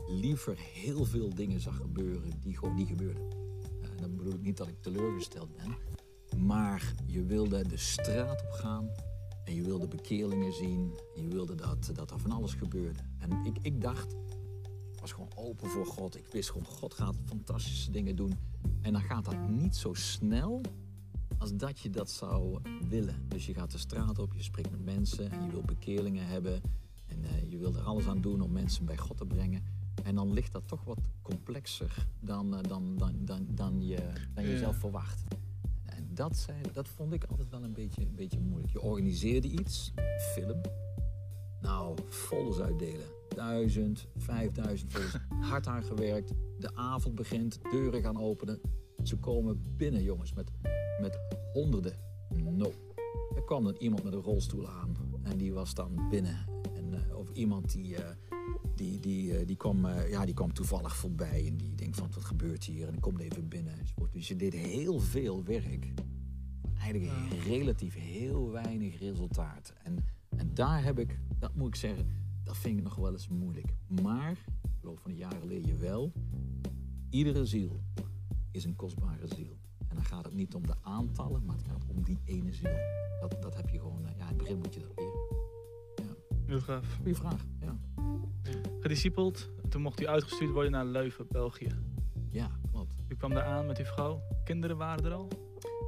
[0.08, 3.28] liever heel veel dingen zag gebeuren die gewoon niet gebeurden.
[4.00, 5.76] Dan bedoel ik niet dat ik teleurgesteld ben,
[6.40, 8.90] maar je wilde de straat op gaan
[9.44, 10.94] en je wilde bekeerlingen zien.
[11.16, 12.98] En je wilde dat, dat er van alles gebeurde.
[13.18, 14.14] En ik, ik dacht,
[15.02, 16.16] was gewoon open voor God.
[16.16, 18.32] Ik wist gewoon, God gaat fantastische dingen doen.
[18.80, 20.60] En dan gaat dat niet zo snel
[21.38, 23.28] als dat je dat zou willen.
[23.28, 26.60] Dus je gaat de straat op, je spreekt met mensen en je wil bekeerlingen hebben.
[27.06, 29.64] En eh, je wil er alles aan doen om mensen bij God te brengen.
[30.02, 34.44] En dan ligt dat toch wat complexer dan, eh, dan, dan, dan, dan, je, dan
[34.44, 34.58] je Ja.
[34.58, 35.22] zelf verwacht.
[35.84, 38.72] En dat, zei, dat vond ik altijd wel een beetje, een beetje moeilijk.
[38.72, 39.92] Je organiseerde iets,
[40.34, 40.60] film.
[41.60, 43.06] Nou, folders uitdelen.
[43.34, 45.16] Duizend, vijfduizend folders.
[45.50, 46.32] Hard aan gewerkt.
[46.58, 48.60] De avond begint, deuren gaan openen.
[49.02, 50.50] Ze komen binnen, jongens, met,
[51.00, 51.18] met
[51.52, 51.94] honderden.
[52.34, 52.72] No.
[53.36, 56.46] Er kwam dan iemand met een rolstoel aan en die was dan binnen.
[56.74, 58.14] En, eh, of iemand die, eh,
[58.74, 62.24] die, die, eh, die, kwam, ja, die kwam toevallig voorbij en die denkt van wat
[62.24, 63.74] gebeurt hier en komt even binnen.
[64.12, 65.92] Dus je deed heel veel werk.
[66.78, 67.12] Eigenlijk
[67.44, 69.72] relatief heel weinig resultaat.
[69.82, 70.04] En,
[70.36, 72.06] en daar heb ik, dat moet ik zeggen,
[72.44, 73.74] dat vind ik nog wel eens moeilijk.
[74.02, 76.12] Maar, in de loop van de jaren leer je wel,
[77.10, 77.80] iedere ziel
[78.50, 79.56] is een kostbare ziel.
[79.88, 82.76] En dan gaat het niet om de aantallen, maar het gaat om die ene ziel.
[83.20, 85.20] Dat, dat heb je gewoon, eh, ja, in het begin moet je dat leren.
[86.46, 86.96] Heel gaaf.
[86.96, 87.78] Goeie vraag, ja.
[88.80, 91.70] Gediscipeld, toen mocht u uitgestuurd worden naar Leuven, België.
[92.30, 92.96] Ja, klopt.
[93.08, 94.22] U kwam daar aan met uw vrouw.
[94.44, 95.28] Kinderen waren er al?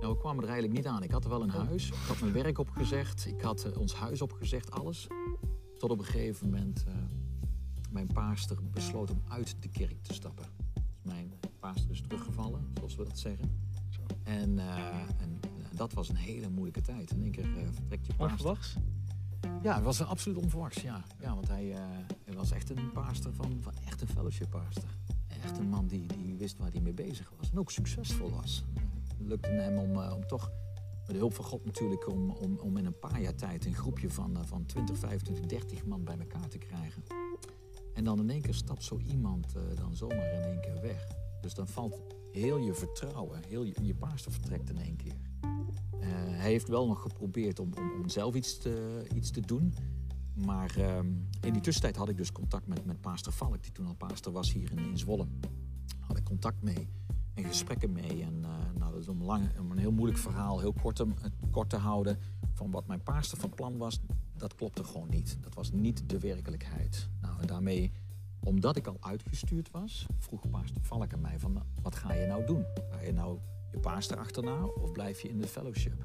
[0.00, 1.02] Nou, we kwamen er eigenlijk niet aan.
[1.02, 1.88] Ik had er wel een huis.
[1.88, 3.26] Ik had mijn werk opgezegd.
[3.26, 5.06] Ik had eh, ons huis opgezegd, alles.
[5.84, 6.94] Tot op een gegeven moment eh,
[7.90, 10.46] mijn paarster besloot om uit de kerk te stappen.
[10.74, 13.60] Dus mijn paarster is teruggevallen, zoals we dat zeggen.
[14.22, 15.40] En, eh, en
[15.74, 17.10] dat was een hele moeilijke tijd.
[17.10, 18.30] In één keer uh, vertrekt je paaster.
[18.30, 18.76] Onverwachts?
[19.62, 21.04] Ja, het was absoluut onverwachts, ja.
[21.20, 21.78] ja want hij, uh,
[22.24, 24.96] hij was echt een paaster van, van echt een fellowship paaster.
[25.42, 27.50] Echt een man die, die wist waar hij mee bezig was.
[27.50, 28.64] En ook succesvol was.
[29.18, 30.50] Het lukte hem om, om toch
[31.06, 33.74] met de hulp van God natuurlijk, om, om, om in een paar jaar tijd een
[33.74, 37.02] groepje van, van 20, 25, 30 man bij elkaar te krijgen.
[37.94, 41.06] En dan in één keer stapt zo iemand uh, dan zomaar in één keer weg.
[41.40, 45.16] Dus dan valt heel je vertrouwen, heel je, je paaster vertrekt in één keer.
[45.44, 49.74] Uh, hij heeft wel nog geprobeerd om, om, om zelf iets te, iets te doen.
[50.34, 50.98] Maar uh,
[51.40, 54.32] in die tussentijd had ik dus contact met, met paaster Valk, die toen al paaster
[54.32, 55.26] was hier in, in Zwolle.
[56.00, 56.88] Had ik contact mee
[57.34, 58.22] en gesprekken mee.
[58.22, 58.44] En
[59.08, 61.06] om, lang, een heel moeilijk verhaal heel kort te,
[61.50, 62.18] kort te houden.
[62.52, 64.00] Van wat mijn paaster van plan was,
[64.36, 65.38] dat klopte gewoon niet.
[65.40, 67.08] Dat was niet de werkelijkheid.
[67.20, 67.92] Nou, en daarmee,
[68.40, 72.46] omdat ik al uitgestuurd was, vroeg paaster Valk aan mij van, wat ga je nou
[72.46, 72.64] doen?
[72.90, 73.38] Ga je nou
[73.72, 76.04] je paaster achterna of blijf je in de fellowship?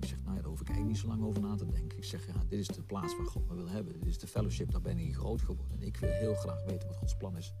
[0.00, 1.98] Ik zeg, nou ja, daar hoef ik eigenlijk niet zo lang over na te denken.
[1.98, 3.92] Ik zeg, ja, dit is de plaats waar God me wil hebben.
[3.92, 5.76] Dit is de fellowship, daar ben ik groot geworden.
[5.80, 7.52] En ik wil heel graag weten wat Gods plan is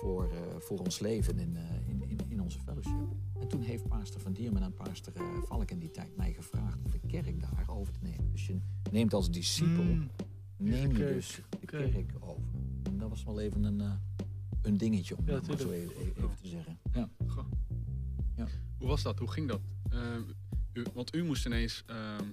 [0.00, 1.79] voor, uh, voor ons leven in, uh,
[3.70, 7.00] heeft paaster Van Diermen en paaster uh, Valk in die tijd mij gevraagd om de
[7.06, 8.30] kerk daar over te nemen.
[8.30, 10.10] Dus je neemt als discipel, mm,
[10.56, 12.42] neem je dus de kerk over.
[12.82, 13.82] En dat was wel even een,
[14.62, 16.78] een dingetje om ja, dat zo even, even, te zeggen.
[16.92, 17.08] Ja.
[18.36, 18.46] ja.
[18.78, 19.18] Hoe was dat?
[19.18, 19.60] Hoe ging dat?
[20.72, 22.24] U, want u moest ineens ehm,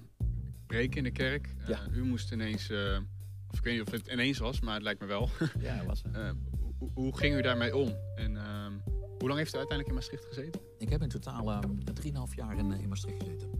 [0.66, 1.54] breken in de kerk.
[1.66, 1.86] Ja.
[1.92, 2.70] U moest ineens,
[3.50, 5.30] of ik weet niet of het ineens was, maar het lijkt me wel.
[5.58, 6.16] Ja, was het
[6.78, 7.94] hoe, hoe ging u daarmee om?
[8.16, 8.57] En uh,
[9.18, 10.60] hoe lang heeft u uiteindelijk in Maastricht gezeten?
[10.78, 13.50] Ik heb in totaal uh, ehm, 3,5 jaar in, uh, in, Maastricht gezeten.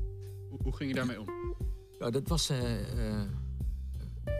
[0.49, 1.29] Hoe, hoe, ging je daarmee om?
[1.99, 3.29] Ja, dat was eh, eh,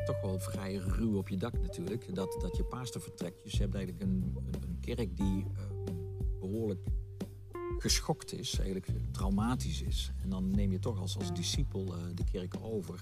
[0.05, 2.15] toch wel vrij ruw op je dak natuurlijk.
[2.15, 3.43] Dat, dat je paaster vertrekt.
[3.43, 5.47] Dus je hebt eigenlijk een, een, een kerk die
[6.41, 6.81] behoorlijk
[7.79, 10.13] geschokt is, eigenlijk traumatisch is.
[10.23, 13.01] En dan neem je toch als, als discipel de kerk over.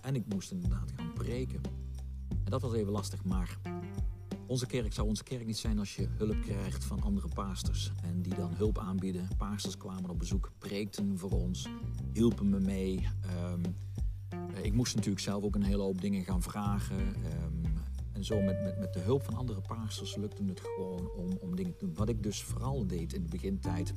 [0.00, 1.60] en ik moest inderdaad gaan preken.
[2.28, 3.58] En dat was even lastig, maar
[4.52, 7.92] onze kerk zou onze kerk niet zijn als je hulp krijgt van andere paasters.
[8.02, 9.28] En die dan hulp aanbieden.
[9.38, 11.68] Paasters kwamen op bezoek, preekten voor ons,
[12.12, 13.08] hielpen me mee.
[13.52, 13.76] Um,
[14.62, 16.98] ik moest natuurlijk zelf ook een hele hoop dingen gaan vragen.
[16.98, 17.62] Um,
[18.12, 21.56] en zo met, met, met de hulp van andere paasters lukte het gewoon om, om
[21.56, 21.94] dingen te doen.
[21.94, 23.94] Wat ik dus vooral deed in de begintijd,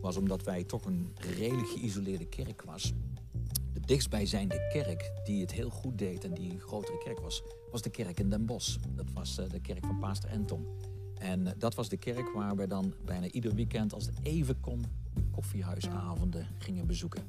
[0.00, 2.92] was omdat wij toch een redelijk geïsoleerde kerk was
[3.86, 7.90] dichtstbijzijnde kerk die het heel goed deed en die een grotere kerk was, was de
[7.90, 8.76] kerk in Den Bosch.
[8.94, 10.66] Dat was uh, de kerk van Paaster Enton.
[11.14, 14.60] En uh, dat was de kerk waar we dan bijna ieder weekend, als het even
[14.60, 14.84] kon,
[15.30, 17.22] koffiehuisavonden gingen bezoeken.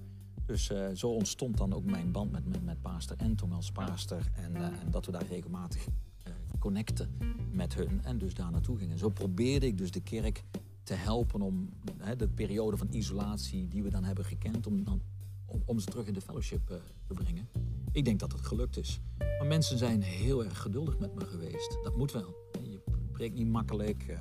[0.46, 4.32] Dus uh, zo ontstond dan ook mijn band met, met, met Paaster Enton als paaster.
[4.36, 5.88] En, en dat we daar regelmatig
[6.60, 7.18] connecten
[7.52, 8.98] met hun en dus daar naartoe gingen.
[8.98, 10.44] Zo probeerde ik dus de kerk
[10.84, 11.70] te helpen om
[12.18, 15.02] de periode van isolatie die we dan hebben gekend, om dan
[15.46, 16.78] om, om ze terug in de fellowship uh,
[17.08, 17.48] te brengen.
[17.92, 19.02] Ik denk dat het gelukt is.
[19.18, 21.78] Maar mensen zijn heel erg geduldig met me geweest.
[21.84, 22.36] Dat moet wel.
[22.64, 22.82] Je
[23.12, 24.06] preekt niet makkelijk.
[24.10, 24.20] Uh,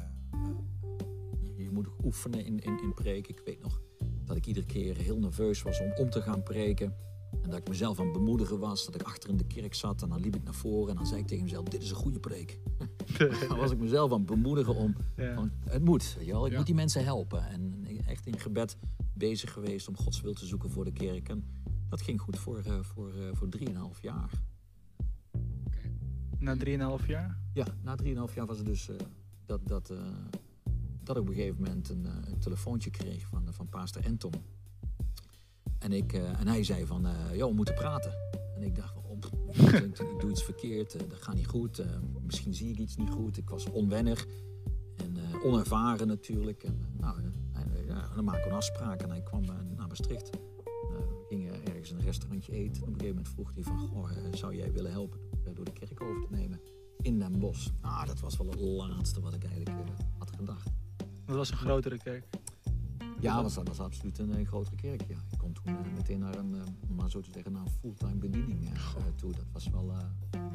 [1.43, 3.35] je, je, moet oefenen in, in, in preken.
[3.35, 3.81] Ik weet nog
[4.25, 6.95] dat ik iedere keer heel nerveus was om om te gaan preken.
[7.43, 8.85] En dat ik mezelf aan het bemoedigen was.
[8.85, 10.91] Dat ik achter in de kerk zat en dan liep ik naar voren.
[10.91, 12.59] En dan zei ik tegen mezelf, dit is een goede preek.
[13.49, 15.35] dan was ik mezelf aan het bemoedigen om, ja.
[15.35, 16.15] van, het moet.
[16.17, 16.45] Weet je wel?
[16.45, 16.57] Ik ja.
[16.57, 17.49] moet die mensen helpen.
[17.49, 18.77] En echt in gebed
[19.14, 21.29] bezig geweest om Gods wil te zoeken voor de kerk.
[21.29, 21.44] En
[21.88, 24.31] dat ging goed voor, uh, voor, uh, voor 3,5 jaar.
[25.66, 25.92] Okay.
[26.38, 26.57] Na
[26.98, 27.38] 3,5 jaar?
[27.53, 28.96] Ja, na 3,5 jaar was het dus uh,
[29.46, 29.92] dat, dat,
[31.03, 34.33] dat ik op een gegeven moment een, een telefoontje kreeg van, van Pastor Entom.
[35.79, 38.12] En, ik, en hij zei van, joh, we moeten praten.
[38.55, 39.18] En ik dacht, oh,
[39.57, 41.85] ik, ik doe iets verkeerd, dat gaat niet goed.
[42.22, 43.37] misschien zie ik iets niet goed.
[43.37, 44.27] Ik was onwennig
[44.96, 46.62] en onervaren natuurlijk.
[46.62, 47.16] En, nou,
[48.14, 50.31] ja, dan maken we een afspraak en hij kwam naar Maastricht.
[50.35, 52.83] Uh, we gingen ergens een restaurantje eten.
[52.83, 55.20] Op een gegeven moment vroeg hij van, goh, uh, zou jij willen helpen
[55.55, 56.61] door de kerk over te nemen
[57.03, 57.68] in Den Bosch?
[57.83, 60.70] Nou, dat was wel het laatste wat ik eigenlijk had gedacht.
[61.24, 62.27] Dat was een grotere kerk?
[63.20, 65.03] Ja, dat was, was absoluut een, een, grotere kerk.
[65.09, 65.16] Ja.
[65.31, 66.57] Ik kon toen meteen naar een,
[66.88, 68.68] maar zo te zeggen, naar een fulltime bediening
[69.14, 69.33] toe.
[69.33, 69.92] Dat was wel,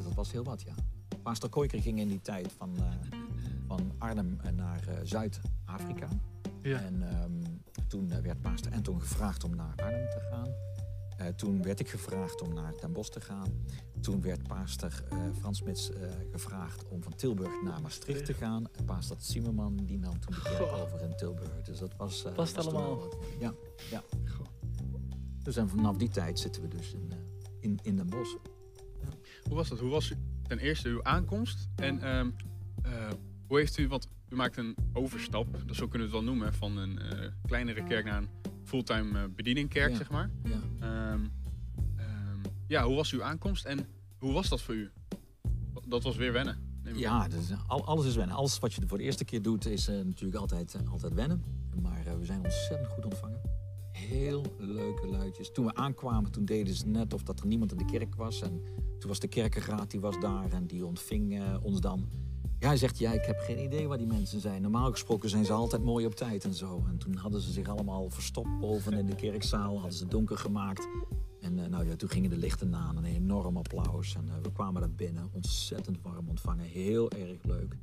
[0.03, 0.73] dat was heel wat, ja.
[1.21, 2.75] Pastor Koiker ging in die tijd van,
[3.67, 6.07] van Arnhem naar Zuid-Afrika.
[6.61, 6.79] Ja.
[6.79, 10.47] En um, toen werd Paaster Anton gevraagd om naar Arnhem te gaan.
[11.21, 13.65] Uh, toen werd ik gevraagd om naar Den Bosch te gaan.
[14.01, 15.97] Toen werd paaster uh, Frans Mits uh,
[16.31, 18.67] gevraagd om van Tilburg naar Maastricht te gaan.
[18.71, 21.61] En paaster Zimmerman die nam toen de kerk over in Tilburg.
[21.61, 22.25] Dus dat was...
[22.35, 23.13] Past was allemaal.
[23.39, 23.53] Ja,
[23.89, 24.03] ja.
[25.43, 27.11] Dus en vanaf die tijd zitten we dus in,
[27.59, 28.35] in, in Den Bosch.
[29.01, 29.09] Ja.
[29.43, 29.79] Hoe was dat?
[29.79, 30.13] Hoe was
[30.47, 31.67] ten eerste uw aankomst?
[31.75, 32.35] En um,
[33.47, 33.87] hoe heeft u...
[33.87, 37.27] Want u maakt een overstap, dat zo kunnen we het wel noemen, van een eh,
[37.45, 38.29] kleinere kerk naar een
[38.63, 39.95] fulltime uh, bedieningkerk, Ja.
[39.97, 40.29] zeg maar.
[40.43, 40.59] Ja.
[40.79, 41.25] Ehm,
[41.97, 43.79] ehm, ja, hoe was uw aankomst en
[44.19, 44.89] hoe was dat voor u?
[45.87, 46.67] Dat was weer wennen.
[46.93, 48.35] Ja, dus, al, alles is wennen.
[48.35, 51.43] Alles wat je voor de eerste keer doet is eh, natuurlijk altijd, eh, altijd wennen.
[51.81, 53.41] Maar eh, we zijn ontzettend goed ontvangen.
[53.91, 55.51] Heel leuke luidjes.
[55.51, 58.41] Toen we aankwamen, toen deden ze net of dat er niemand in de kerk was.
[58.41, 58.61] En
[58.99, 62.09] toen was de kerkenraad, die was daar en die ontving eh, ons dan.
[62.59, 64.61] Ja, hij zegt, ja, ik heb geen idee waar die mensen zijn.
[64.61, 66.85] Normaal gesproken zijn ze altijd mooi op tijd en zo.
[66.89, 69.73] En toen hadden ze zich allemaal verstopt boven in de kerkzaal.
[69.73, 70.87] Hadden ze donker gemaakt.
[71.41, 72.97] En eh, nou ja, toen gingen de lichten aan.
[72.97, 74.15] Een enorm applaus.
[74.15, 75.29] En eh, we kwamen daar binnen.
[75.31, 76.65] Ontzettend warm ontvangen.
[76.65, 77.77] Heel erg leuk.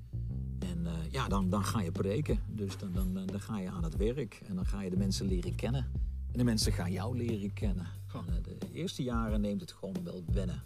[0.59, 2.39] En eh, ja, dan, dan ga je preken.
[2.49, 4.43] Dus dan, dan, dan ga je aan het werk.
[4.47, 5.91] En dan ga je de mensen leren kennen.
[6.33, 7.87] En de mensen gaan jou leren kennen.
[8.13, 10.63] En, de eerste jaren neemt het gewoon wel wennen.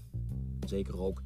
[0.67, 1.23] Zeker ook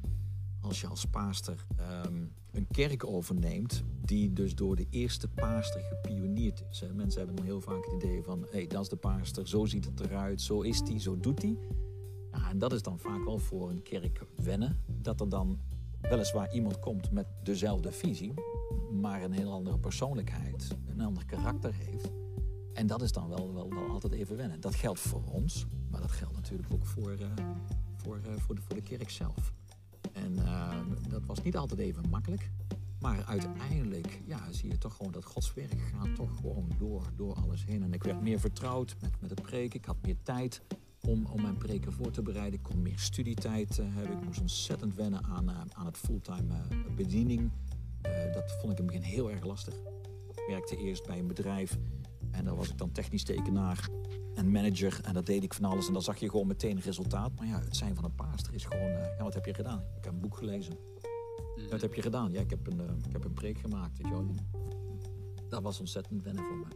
[0.61, 2.23] als je als paaster ehm,
[2.55, 6.83] een kerk overneemt die dus door de eerste paaster gepioneerd is.
[6.93, 9.65] Mensen hebben dan heel vaak het idee van, hé, hey, dat is de paaster, zo
[9.65, 11.59] ziet het eruit, zo is die, zo doet die.
[12.49, 15.59] En dat is dan vaak wel voor een kerk wennen, dat er dan
[16.01, 18.33] weliswaar iemand komt met dezelfde visie,
[18.91, 22.11] maar een heel andere persoonlijkheid, een ander karakter heeft.
[22.73, 24.59] En dat is dan wel, wel, wel altijd even wennen.
[24.59, 27.27] Dat geldt voor ons, maar dat geldt natuurlijk ook voor, eh,
[27.95, 29.53] voor, eh, voor, de, voor de kerk zelf.
[30.15, 32.49] En eh, dat was niet altijd even makkelijk.
[32.99, 37.33] Maar uiteindelijk ja, zie je toch gewoon dat Gods werk gaat toch gewoon door, door
[37.33, 37.83] alles heen.
[37.83, 39.79] En ik werd meer vertrouwd met, met het preken.
[39.79, 40.61] Ik had meer tijd
[41.07, 42.59] om, om mijn preken voor te bereiden.
[42.59, 44.17] Ik kon meer studietijd eh, hebben.
[44.17, 46.55] Ik moest ontzettend wennen aan, eh, aan het fulltime
[46.95, 47.51] bediening.
[48.33, 49.73] Dat vond ik in het begin heel erg lastig.
[50.29, 51.77] Ik werkte eerst bij een bedrijf
[52.31, 53.89] en daar was ik dan technisch tekenaar
[54.35, 54.99] en manager.
[55.03, 57.31] En dat deed ik van alles en dan zag je gewoon meteen resultaat.
[57.35, 59.83] Maar ja, het zijn van een paaster is gewoon, eh, ja, wat heb je gedaan?
[59.97, 60.77] Ik heb een boek gelezen.
[61.55, 61.69] Mhm.
[61.69, 62.31] Wat heb je gedaan?
[62.31, 63.97] Ja, ik heb een, eh, ik heb een preek gemaakt.
[63.97, 64.25] Weet je wel.
[65.49, 66.71] Dat was ontzettend wennen voor mij.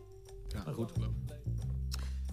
[0.48, 0.92] Ja, Maar goed.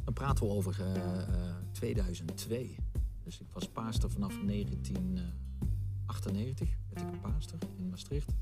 [0.04, 1.28] Dan praten we over eh, eh,
[1.72, 2.76] 2002.
[3.22, 6.68] Dus ik was paaster vanaf 1998.
[6.88, 8.32] Werd ik een paaster in Maastricht.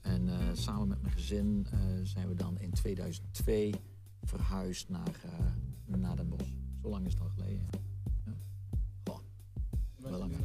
[0.00, 1.66] En samen met mijn gezin
[2.02, 3.74] zijn we dan in 2002
[4.22, 5.20] verhuisd naar,
[6.00, 6.52] naar Den Bosch.
[6.82, 7.66] Zo lang is het al geleden.
[8.24, 10.32] Ja, wel lang.
[10.36, 10.44] hè?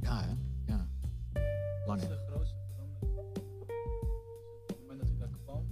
[0.00, 0.34] Ja, hè?
[0.72, 0.88] Ja.
[1.86, 2.08] Lang, hè?
[2.08, 3.12] de grootste verandering?
[4.62, 5.66] Op het moment dat u daar kwam?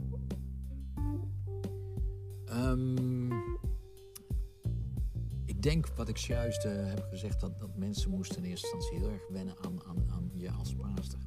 [5.44, 8.98] Ik denk wat ik juist eh, heb gezegd, dat, dat mensen moesten in eerste instantie
[8.98, 11.18] heel erg wennen aan, aan, aan je als paaster.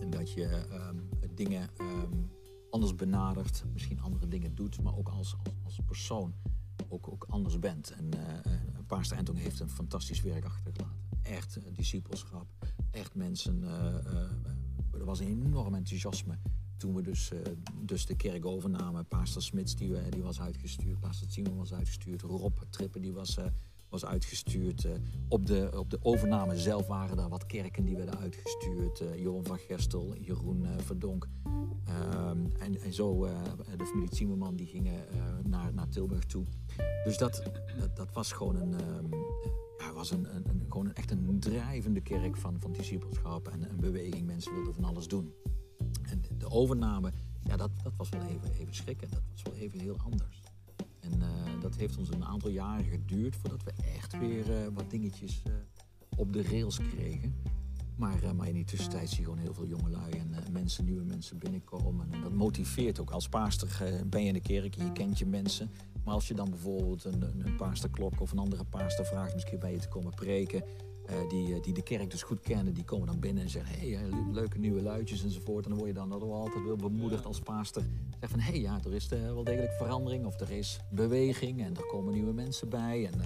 [0.00, 0.98] En dat je ehm,
[1.34, 2.22] dingen ehm,
[2.70, 6.34] anders benadert, misschien andere dingen doet, maar ook als, als, als persoon
[6.90, 7.90] ook, ook anders bent.
[7.90, 8.10] En
[8.86, 10.96] paaster Entong heeft een fantastisch werk achtergelaten.
[11.22, 12.46] Echt eh, discipelschap,
[12.90, 13.62] echt mensen.
[14.92, 16.38] er was een enorm enthousiasme
[16.76, 17.32] toen we dus,
[17.82, 19.06] dus de kerk overnamen.
[19.06, 23.38] Pastor Smits die, die was uitgestuurd, Pastor Simon was uitgestuurd, Rob Trippen die was,
[23.90, 24.86] was uitgestuurd.
[25.28, 29.02] op, de, op de overname zelf waren er wat kerken die werden uitgestuurd.
[29.16, 31.28] Johan van Gestel, Jeroen eh, Verdonk.
[32.58, 33.42] En, en zo eh,
[33.76, 36.44] de familie Zimmerman die gingen eh, naar, naar Tilburg toe.
[37.04, 37.42] Dus dat,
[37.94, 39.14] dat, was gewoon een, ehm,
[39.78, 43.80] ja, was een, een, gewoon een, echt een drijvende kerk van, van discipelschap en een
[43.80, 44.26] beweging.
[44.26, 45.32] Mensen wilden van alles doen.
[46.02, 47.12] En de- overname,
[47.44, 49.10] ja, dat, dat was wel even, even schrikken.
[49.10, 50.42] Dat was wel even heel anders.
[51.00, 55.42] En eh, dat heeft ons een aantal jaren geduurd voordat we echt weer wat dingetjes
[56.16, 57.34] op de rails kregen.
[58.00, 60.84] Maar, eh, maar in die tussentijd zie je gewoon heel veel jongelui en eh, mensen,
[60.84, 62.12] nieuwe mensen binnenkomen.
[62.12, 63.10] En dat motiveert ook.
[63.10, 65.70] Als paaster eh, ben je in de kerk en je kent je mensen.
[66.04, 69.58] Maar als je dan bijvoorbeeld een, een, een paasterklok of een andere paaster vraagt keer
[69.58, 70.62] bij je te komen preken.
[71.28, 74.08] die, die de kerk dus goed kennen, die komen dan binnen en zeggen: hé, hey,
[74.32, 75.64] leuke nieuwe luidjes enzovoort.
[75.64, 77.82] En dan word je dan altijd wel bemoedigd als paaster.
[78.20, 81.76] Zeg van hé, hey, ja, er is wel degelijk verandering of er is beweging en
[81.76, 83.06] er komen nieuwe mensen bij.
[83.12, 83.20] En,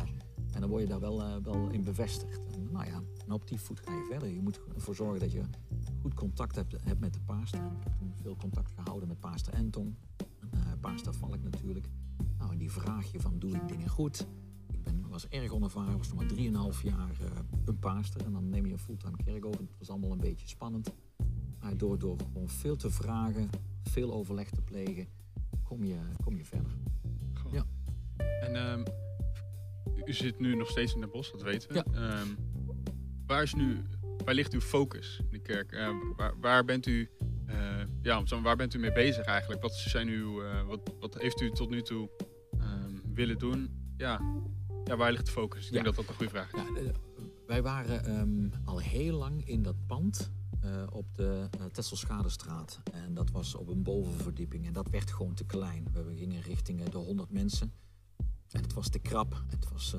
[0.54, 2.40] en dan word je daar wel, eh, wel in bevestigd.
[2.54, 4.28] En, nou ja, en op die voet ga je verder.
[4.28, 5.42] Je moet ervoor zorgen dat je
[6.00, 7.58] goed contact hebt, hebt met de paaster.
[7.58, 9.96] Ik heb toen veel contact gehouden met paaster Enton.
[10.16, 11.88] En uh, paaster Valk natuurlijk.
[12.38, 14.26] Nou, en die vraag je van, doe ik dingen goed?
[14.72, 17.26] Ik ben, was erg onervaren, was nog maar 3,5 jaar eh,
[17.64, 18.24] een paaster.
[18.24, 19.60] En dan neem je een fulltime kerk over.
[19.60, 20.92] Het was allemaal een beetje spannend.
[21.60, 23.50] Maar door, door gewoon veel te vragen,
[23.82, 25.06] veel overleg te plegen,
[25.62, 26.76] kom je, kom je verder.
[27.34, 27.52] Goh.
[27.52, 27.66] Ja.
[28.40, 28.82] En ehm,
[30.04, 31.74] u zit nu nog steeds in Den Bosch, dat weten we.
[31.74, 31.84] Ja.
[31.92, 32.28] Ehm,
[33.26, 33.82] waar, is nu,
[34.24, 35.72] waar ligt uw focus in de kerk?
[35.72, 37.10] Eh, waar, waar bent u...
[37.46, 37.56] eh,
[38.02, 39.62] ja, waar bent u mee bezig eigenlijk?
[39.62, 42.10] Wat, zijn uw, eh, wat, wat heeft u tot nu toe
[42.58, 43.82] ehm, willen doen?
[43.96, 44.20] Ja.
[44.84, 45.66] ja, waar ligt de focus?
[45.66, 45.90] Ik denk Ja.
[45.90, 46.82] dat dat een goede vraag is.
[46.84, 46.92] Ja,
[47.46, 50.32] wij waren ehm, al heel lang in dat pand
[50.92, 52.80] op de uh, Tesselschadestraat.
[52.92, 54.66] En dat was op een bovenverdieping.
[54.66, 55.86] En dat werd gewoon te klein.
[55.92, 57.72] We gingen richting de 100 mensen.
[58.62, 59.96] Het was te krap, het was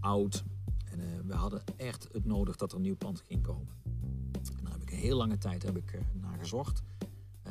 [0.00, 0.44] oud.
[0.84, 3.74] En we hadden echt het nodig dat er een nieuw pand ging komen.
[4.32, 6.82] En daar heb ik een heel lange tijd heb ik, naar gezocht.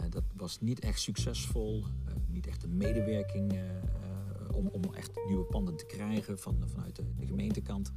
[0.09, 1.85] dat was niet echt succesvol.
[2.27, 3.53] niet echt een medewerking
[4.55, 7.91] om, om echt nieuwe panden te krijgen van, vanuit de, gemeentekant.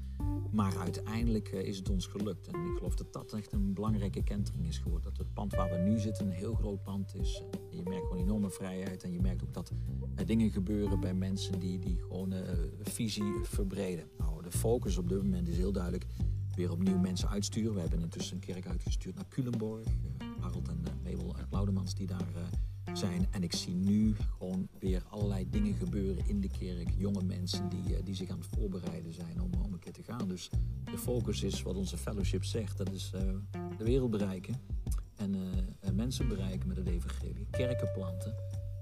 [0.51, 2.47] Maar uiteindelijk eh, is het ons gelukt.
[2.47, 5.11] En ik geloof dat dat echt een belangrijke kentering is geworden.
[5.11, 7.43] Dat het pand waar we nu zitten een heel groot pand is.
[7.71, 9.03] je merkt gewoon enorme vrijheid.
[9.03, 9.73] En je merkt ook dat
[10.14, 12.40] er dingen gebeuren bij mensen die, die gewoon uh,
[12.83, 14.09] visie verbreden.
[14.19, 16.07] Nou, de focus op dit moment is heel duidelijk
[16.55, 17.75] weer opnieuw mensen uitsturen.
[17.75, 19.87] We hebben intussen een kerk uitgestuurd naar Culemborg.
[19.87, 22.29] Uh, en uh, Mabel Laudemans die daar
[22.99, 23.27] zijn.
[23.31, 26.89] En ik zie nu gewoon weer allerlei dingen gebeuren in de kerk.
[26.97, 30.03] Jonge mensen die, eh, die zich aan het voorbereiden zijn om, om een keer te
[30.03, 30.29] gaan.
[30.29, 30.51] Dus
[30.85, 32.79] de focus is wat onze fellowship zegt.
[32.79, 33.21] Dat is uh,
[33.79, 34.55] de wereld bereiken.
[35.17, 37.47] En uh, mensen bereiken met het evangelie.
[37.51, 38.35] Kerken planten.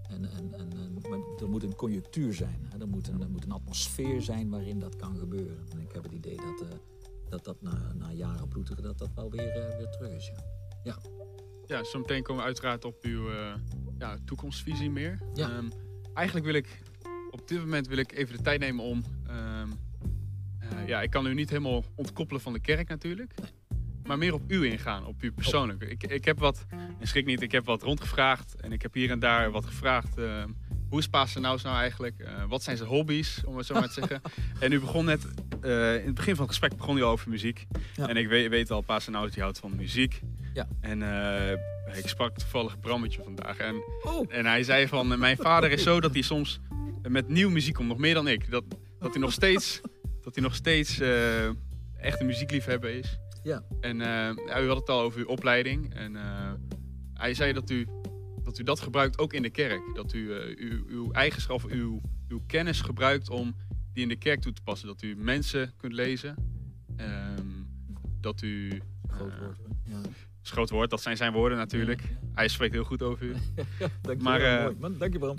[0.09, 2.71] En, en, en, maar er moet een conjunctuur zijn.
[2.81, 5.67] Er, moet een, er moet een atmosfeer zijn waarin dat kan gebeuren.
[5.71, 6.81] En ik heb het idee dat
[7.29, 10.27] dat, dat na, na jaren ploeteren dat dat wel weer, weer terug is.
[10.27, 10.43] Ja.
[10.83, 10.99] ja.
[11.67, 13.31] Ja, zo meteen komen we uiteraard op uw
[14.03, 15.19] ja, toekomstvisie meer.
[15.35, 15.51] Ja.
[15.51, 15.71] Ehm,
[16.15, 16.83] eigenlijk wil ik
[17.31, 19.05] op dit moment wil ik even de tijd nemen om.
[19.27, 19.69] Ehm,
[20.59, 23.35] eh, ja, ik kan u niet helemaal ontkoppelen van de kerk natuurlijk.
[24.05, 25.83] Maar meer op u ingaan, op u persoonlijk.
[25.83, 26.65] Ik, ik heb wat,
[26.99, 28.57] en schrik niet, ik heb wat rondgevraagd.
[28.61, 30.19] En ik heb hier en daar wat gevraagd.
[30.19, 30.45] Uh,
[30.89, 32.15] hoe is Pasen nou nou eigenlijk?
[32.19, 34.21] Uh, wat zijn zijn hobby's, om het zo maar te zeggen?
[34.61, 35.25] En u begon net,
[35.65, 37.67] uh, in het begin van het gesprek begon u al over muziek.
[37.97, 40.21] En ik weet, weet al, Pasen nou die houdt van muziek.
[40.55, 40.69] Ja.
[40.81, 41.03] En
[41.97, 43.57] ik sprak toevallig Brammetje vandaag.
[43.57, 44.27] En, oh.
[44.29, 46.61] en hij zei van, mijn vader is zo dat hij soms
[47.09, 48.51] met nieuwe muziek komt, nog meer dan ik.
[48.51, 48.65] Dat,
[48.99, 49.81] dat hij nog steeds,
[50.25, 51.49] dat hij nog steeds uh,
[51.97, 53.19] echt een muziekliefhebber is.
[53.43, 53.63] Ja.
[53.81, 54.07] En uh,
[54.47, 55.95] ja, u had het al over uw opleiding.
[55.95, 56.53] En uh,
[57.15, 57.87] hij zei dat u,
[58.43, 59.83] dat u dat gebruikt ook in de kerk.
[59.95, 63.57] Dat u uw, uw eigenschap, uw, uw kennis gebruikt om
[63.93, 64.89] die in de kerk toe te passen.
[64.89, 66.37] Dat u mensen kunt lezen.
[67.01, 67.67] Um,
[68.21, 68.81] dat u...
[69.07, 69.59] Groot woord.
[69.85, 70.01] Ja
[70.43, 72.03] is groot woord, dat zijn zijn woorden natuurlijk.
[72.35, 73.33] Hij spreekt heel goed over u.
[74.03, 75.35] dank je maar, wel, uh, Man, dank je wel.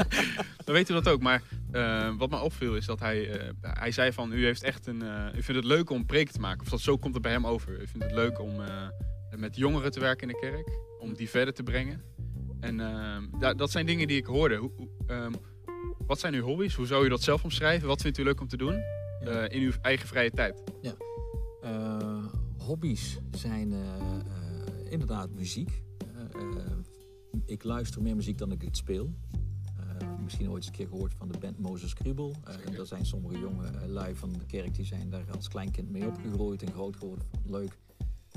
[0.64, 1.22] dan weet u dat ook.
[1.22, 4.86] Maar uh, wat me opviel is dat hij, uh, hij zei van u heeft echt
[4.86, 5.02] een.
[5.36, 6.60] u vindt het leuk om preken te maken.
[6.60, 7.80] Of dat, zo komt het bij hem over.
[7.80, 8.52] U vindt het leuk om
[9.36, 10.78] met jongeren te werken in de kerk.
[10.98, 12.02] Om die verder te brengen.
[12.60, 12.76] En
[13.56, 14.56] dat zijn dingen die ik hoorde.
[14.56, 14.70] Hoe,
[15.06, 15.32] um,
[16.06, 16.74] wat zijn uw hobby's?
[16.74, 17.88] Hoe zou u dat zelf omschrijven?
[17.88, 18.82] Wat vindt u leuk om te doen
[19.48, 20.62] in uw eigen vrije tijd?
[20.82, 20.94] Ja
[22.68, 25.82] hobby's zijn uh, uh, inderdaad muziek.
[26.16, 26.62] Uh,
[27.44, 29.14] ik luister meer muziek dan ik het speel.
[30.22, 32.34] misschien ooit eens een keer gehoord van de band Moses Kriebel.
[32.66, 36.06] en daar zijn sommige jonge lui van de kerk die zijn daar als kleinkind mee
[36.06, 37.26] opgegroeid en groot geworden.
[37.44, 37.78] Leuk.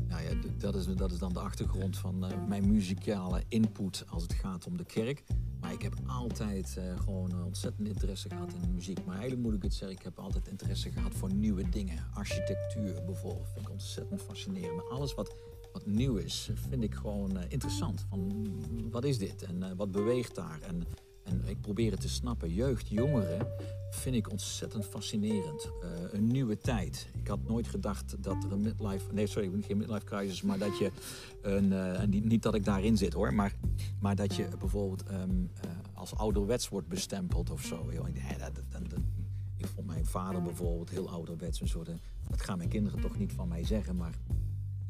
[0.08, 4.34] Nou ja, dat is, dat is dan de achtergrond van mijn muzikale input als het
[4.34, 5.24] gaat om de kerk.
[5.62, 9.06] Maar ik heb altijd uh, gewoon ontzettend interesse gehad in muziek.
[9.06, 12.06] Maar eigenlijk moet ik het zeggen, ik heb altijd interesse gehad voor nieuwe dingen.
[12.14, 14.76] Architectuur bijvoorbeeld vind ik ontzettend fascinerend.
[14.76, 15.36] Maar alles wat,
[15.74, 18.06] wat nieuw is, vind ik gewoon interessant.
[18.10, 18.48] Van,
[18.92, 20.62] wat is dit en wat beweegt daar?
[20.62, 20.84] En,
[21.24, 22.54] en ik probeer het te snappen.
[22.54, 23.48] Jeugd, jongeren
[23.92, 25.66] vind ik ontzettend fascinerend.
[25.66, 27.08] Uh, een nieuwe tijd.
[27.14, 29.14] Ik had nooit gedacht dat er een midlife...
[29.14, 30.92] Nee, sorry, geen midlife crisis, maar dat je
[31.42, 31.74] een...
[31.74, 33.56] en niet, niet, dat ik daarin zit hoor, maar,
[34.00, 35.52] maar dat je bijvoorbeeld um,
[35.94, 37.90] als ouderwets wordt bestempeld of zo.
[39.58, 41.62] Ik vond mijn vader bijvoorbeeld heel ouderwets.
[41.62, 41.90] Een soort,
[42.30, 44.14] dat gaan mijn kinderen toch niet van mij zeggen, maar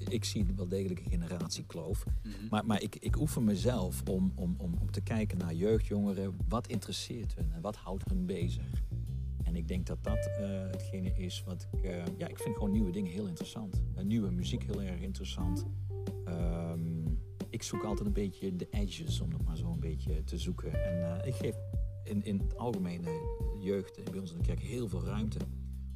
[0.10, 2.06] ik zie wel degelijk een generatiekloof.
[2.06, 2.48] Mm -hmm.
[2.50, 6.36] Maar, maar ik, ik oefen mezelf om, om, om, om te kijken naar jeugdjongeren.
[6.48, 8.84] Wat interesseert hun en wat houdt hun bezig?
[9.44, 11.84] En ik denk dat dat uh, hetgene is wat ik...
[11.84, 13.82] Uh, ja, ik vind gewoon nieuwe dingen heel interessant.
[13.98, 15.66] Uh, nieuwe muziek heel erg interessant.
[16.28, 20.38] Um, ik zoek altijd een beetje de edges, om het maar zo een beetje te
[20.38, 20.84] zoeken.
[20.84, 21.56] En ik geef
[22.04, 23.10] in, in het algemene
[23.60, 25.40] jeugd bij ons in de kerk heel veel ruimte.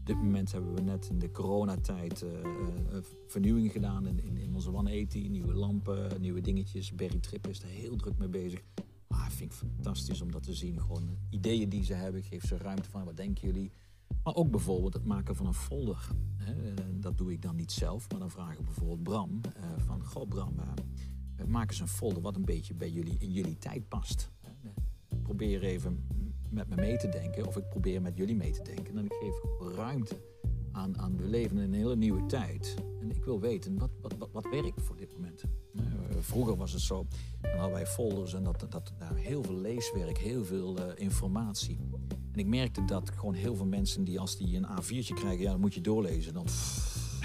[0.05, 4.37] Op dit moment hebben we net in de coronatijd uh, uh, vernieuwing gedaan in, in,
[4.37, 5.29] in onze 180.
[5.29, 6.95] Nieuwe lampen, nieuwe dingetjes.
[6.95, 8.62] Berry Trip is er heel druk mee bezig.
[9.08, 10.81] Ah, vind ik fantastisch om dat te zien.
[10.81, 13.71] Gewoon ideeën die ze hebben, geef ze ruimte van wat denken jullie.
[14.23, 16.08] Maar ook bijvoorbeeld het maken van een folder.
[16.37, 16.73] Hè.
[16.99, 19.41] Dat doe ik dan niet zelf, maar dan vraag ik bijvoorbeeld Bram.
[19.77, 20.56] Van, goh Bram,
[21.47, 24.31] maak eens een folder wat een beetje bij jullie, in jullie tijd past.
[25.21, 26.08] Probeer even
[26.56, 28.97] met me mee te denken, of ik probeer met jullie mee te denken.
[28.97, 29.35] En ik geef
[29.75, 30.15] ruimte
[30.71, 32.75] aan, aan we leven in een hele nieuwe tijd.
[33.01, 35.43] En ik wil weten, wat, wat, wat, wat werkt voor dit moment?
[35.73, 35.83] Uh,
[36.19, 37.08] vroeger was het zo,
[37.41, 41.79] dan hadden wij folders en dat, dat, nou, heel veel leeswerk, heel veel uh, informatie.
[42.31, 45.51] En ik merkte dat gewoon heel veel mensen die als die een A4'tje krijgen, ja,
[45.51, 46.33] dan moet je doorlezen.
[46.33, 47.21] Dan, pff,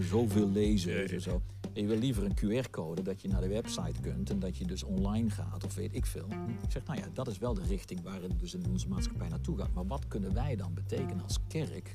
[0.10, 1.08] zoveel lezen.
[1.08, 1.42] en Zo
[1.78, 4.82] Je wil liever een QR-code dat je naar de website kunt en dat je dus
[4.82, 6.26] online gaat of weet ik veel.
[6.62, 9.28] Ik zeg, nou ja, dat is wel de richting waar het dus in onze maatschappij
[9.28, 9.72] naartoe gaat.
[9.72, 11.94] Maar wat kunnen wij dan betekenen als kerk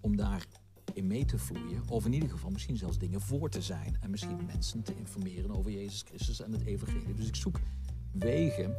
[0.00, 0.46] om daar
[0.94, 1.82] in mee te vloeien?
[1.88, 3.96] Of in ieder geval misschien zelfs dingen voor te zijn.
[4.00, 7.14] En misschien mensen te informeren over Jezus Christus en het evangelie.
[7.14, 7.60] Dus ik zoek
[8.12, 8.76] wegen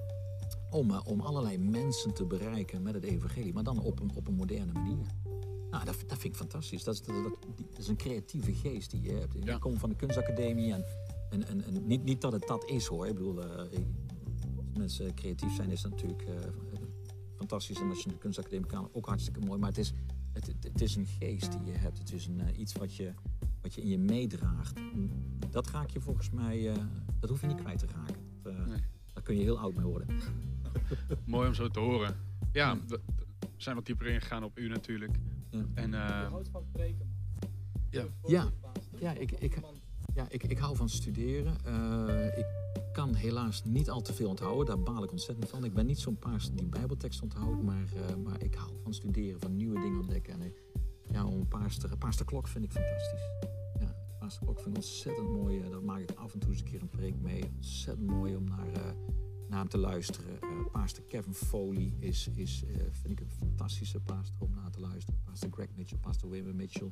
[0.71, 3.53] om, eh, om allerlei mensen te bereiken met het evangelie.
[3.53, 5.05] Maar dan op een, op een moderne manier.
[5.73, 6.83] Nou, dat, dat vind ik fantastisch.
[6.83, 9.33] Dat is, dat, dat- is een creatieve geest die je hebt.
[9.43, 9.53] Ja.
[9.55, 10.85] Ik kom van de kunstacademie en,
[11.29, 13.07] en, en, en niet, niet dat het dat is hoor.
[13.07, 13.85] Ik bedoel, eh, ik-
[14.57, 16.33] als mensen creatief zijn is dat natuurlijk eh,
[17.37, 17.79] fantastisch.
[17.79, 19.59] En als je de kunstacademie kan, ook hartstikke mooi.
[19.59, 19.93] Maar het is,
[20.33, 21.97] het, het, het is een geest die je hebt.
[21.97, 23.13] Het is een, eh, iets wat je,
[23.61, 24.77] wat je in je meedraagt.
[24.77, 25.11] En
[25.49, 26.71] Dat raak je volgens mij,
[27.19, 28.15] dat hoef je niet kwijt te raken.
[28.41, 28.79] Dat, Nee.
[29.13, 30.07] Daar kun je heel oud mee worden.
[31.25, 32.15] Mooi om zo te horen.
[32.51, 32.99] Ja, we
[33.57, 35.17] zijn wat dieper ingegaan op u natuurlijk.
[35.53, 35.65] Ja.
[35.73, 37.49] En eh, houdt van spreken, man.
[37.89, 38.05] Ja.
[38.25, 38.51] Ja.
[38.99, 39.59] Ja, ik, ik,
[40.13, 41.55] ja ik, ik hou van studeren.
[41.65, 42.45] Eh, ik
[42.93, 44.65] kan helaas niet al te veel onthouden.
[44.65, 45.63] Daar baal ik ontzettend van.
[45.63, 47.63] Ik ben niet zo'n paas die bijbeltekst onthoudt.
[47.63, 50.41] Maar, eh, maar ik hou van studeren, van nieuwe dingen ontdekken.
[50.41, 50.53] En
[51.11, 53.29] ja, om een paaster, paaster klok vind ik fantastisch.
[53.79, 55.59] Ja, paaster klok vind ik ontzettend mooi.
[55.61, 57.43] Eh, daar maak ik af en toe eens een keer een preek mee.
[57.55, 58.91] Ontzettend mooi om naar, eh,
[59.53, 60.41] naar te luisteren.
[60.41, 64.79] Eh paaster Kevin Foley is, is eh, vind ik een fantastische paaster om naar te
[64.79, 65.21] luisteren.
[65.23, 66.91] Paaster Greg Mitchell, paaster Wim Mitchell.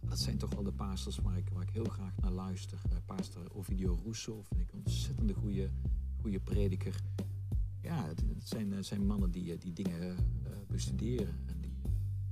[0.00, 2.80] Dat zijn toch wel de pastors waar ik, waar ik heel graag naar luister.
[2.90, 5.70] Eh pastor Ovidio Russo vind ik een ontzettende goede,
[6.20, 7.00] goede prediker.
[7.80, 10.16] Ja, het, het zijn, zijn mannen die, die dingen
[10.66, 11.38] bestuderen.
[11.46, 11.76] En die,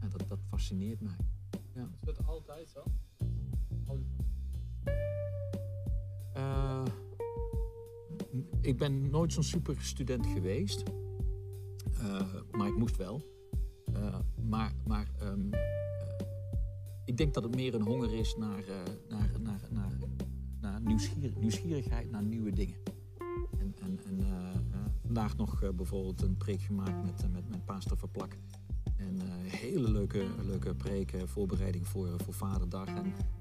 [0.09, 1.17] dat, dat fascineert mij.
[1.75, 1.89] Ja.
[2.01, 2.85] Is dat altijd zo?
[8.65, 10.83] Ik ben nooit zo'n super student geweest.
[11.99, 13.23] Eh, maar ik moest wel.
[13.93, 15.61] Eh, maar maar ehm, eh,
[17.05, 18.65] ik denk dat het meer een honger is naar,
[19.09, 19.93] naar, naar, naar,
[20.61, 22.77] naar nieuwsgier- nieuwsgierigheid naar nieuwe dingen.
[23.59, 24.21] En, en, en
[25.03, 28.37] vandaag nog bijvoorbeeld een preek gemaakt met, met, met Pastor Verplak.
[28.97, 32.89] En eh, hele leuke, leuke preken, voorbereiding voor, voor Vaderdag.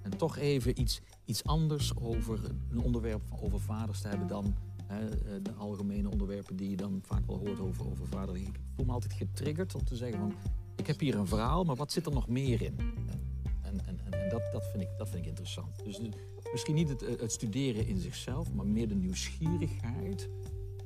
[0.02, 4.56] En, toch even iets, iets anders over een onderwerp over vaders te hebben dan
[5.42, 8.36] de algemene onderwerpen die je dan vaak wel hoort over, over.
[8.36, 10.34] Ik voel me altijd getriggerd om te zeggen van,
[10.76, 12.80] ik heb hier een verhaal, maar wat zit er nog meer in?
[13.62, 15.84] En, en, en, en dat, dat, vind ik, dat vind ik interessant.
[15.84, 16.06] Dus eh,
[16.52, 20.30] misschien niet het, eh, het studeren in zichzelf, maar meer de nieuwsgierigheid.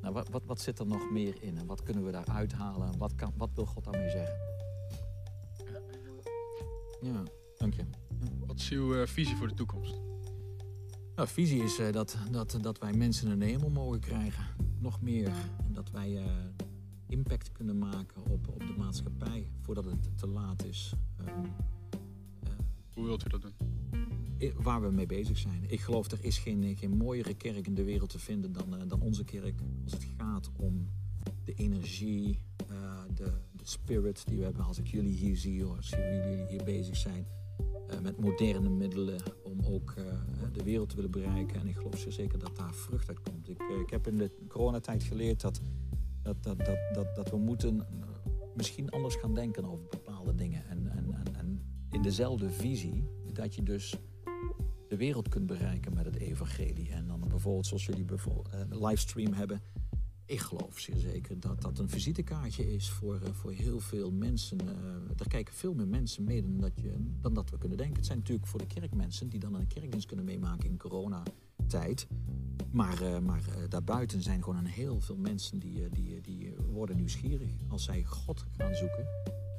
[0.02, 2.92] Nou, wat, wat, wat zit er nog meer in en wat kunnen we daar uithalen?
[2.92, 4.36] En Wat, kan, wat wil God daarmee zeggen?
[7.02, 7.24] Ja,
[7.58, 7.84] dank je.
[8.46, 10.00] wat is uw eh, visie voor de toekomst?
[11.18, 14.44] Nou, visie is eh, dat, dat, dat wij mensen een hemel mogen krijgen.
[14.80, 15.28] Nog meer.
[15.66, 16.26] En dat wij eh,
[17.08, 20.94] impact kunnen maken op, op de maatschappij voordat het te laat is.
[21.26, 21.46] Ehm,
[22.94, 23.54] Hoe wilt u dat doen?
[24.56, 25.64] waar we mee bezig zijn.
[25.68, 28.88] Ik geloof er is geen, geen mooiere kerk in de wereld te vinden dan, eh,
[28.88, 29.60] dan onze kerk.
[29.84, 30.90] Als het gaat om
[31.44, 32.40] de energie,
[32.70, 34.66] eh, de, de spirit die we hebben.
[34.66, 37.28] Als ik jullie hier zie, of als jullie hier bezig zijn.
[37.88, 39.20] eh, met moderne middelen
[39.58, 40.04] om ook eh,
[40.54, 41.60] de wereld te willen bereiken.
[41.60, 43.50] En ik geloof zeer zeker dat daar vrucht uit komt.
[43.50, 45.62] Ik, eh, ik heb in de coronatijd geleerd dat,
[46.22, 46.58] dat, dat,
[46.94, 48.08] dat, dat, we moeten eh,
[48.56, 50.68] misschien anders gaan denken over bepaalde dingen.
[50.70, 53.96] En, en, en, in dezelfde visie dat je dus
[54.88, 56.92] de wereld kunt bereiken met het evangelie.
[56.92, 59.62] En dan bijvoorbeeld zoals jullie bijvoorbeeld livestream hebben.
[60.28, 64.60] Ik geloof zeer zeker dat dat een visitekaartje is voor, eh, voor heel veel mensen.
[64.60, 64.76] Eh
[65.16, 67.96] daar kijken veel meer mensen mee dan dat, je, dan dat we kunnen denken.
[67.96, 72.08] Het zijn natuurlijk voor de kerkmensen die dan een kerkdienst kunnen meemaken in coronatijd.
[72.72, 77.50] Maar, eh, maar daarbuiten zijn gewoon een heel veel mensen die, die, die worden nieuwsgierig.
[77.68, 79.08] Als zij God gaan zoeken,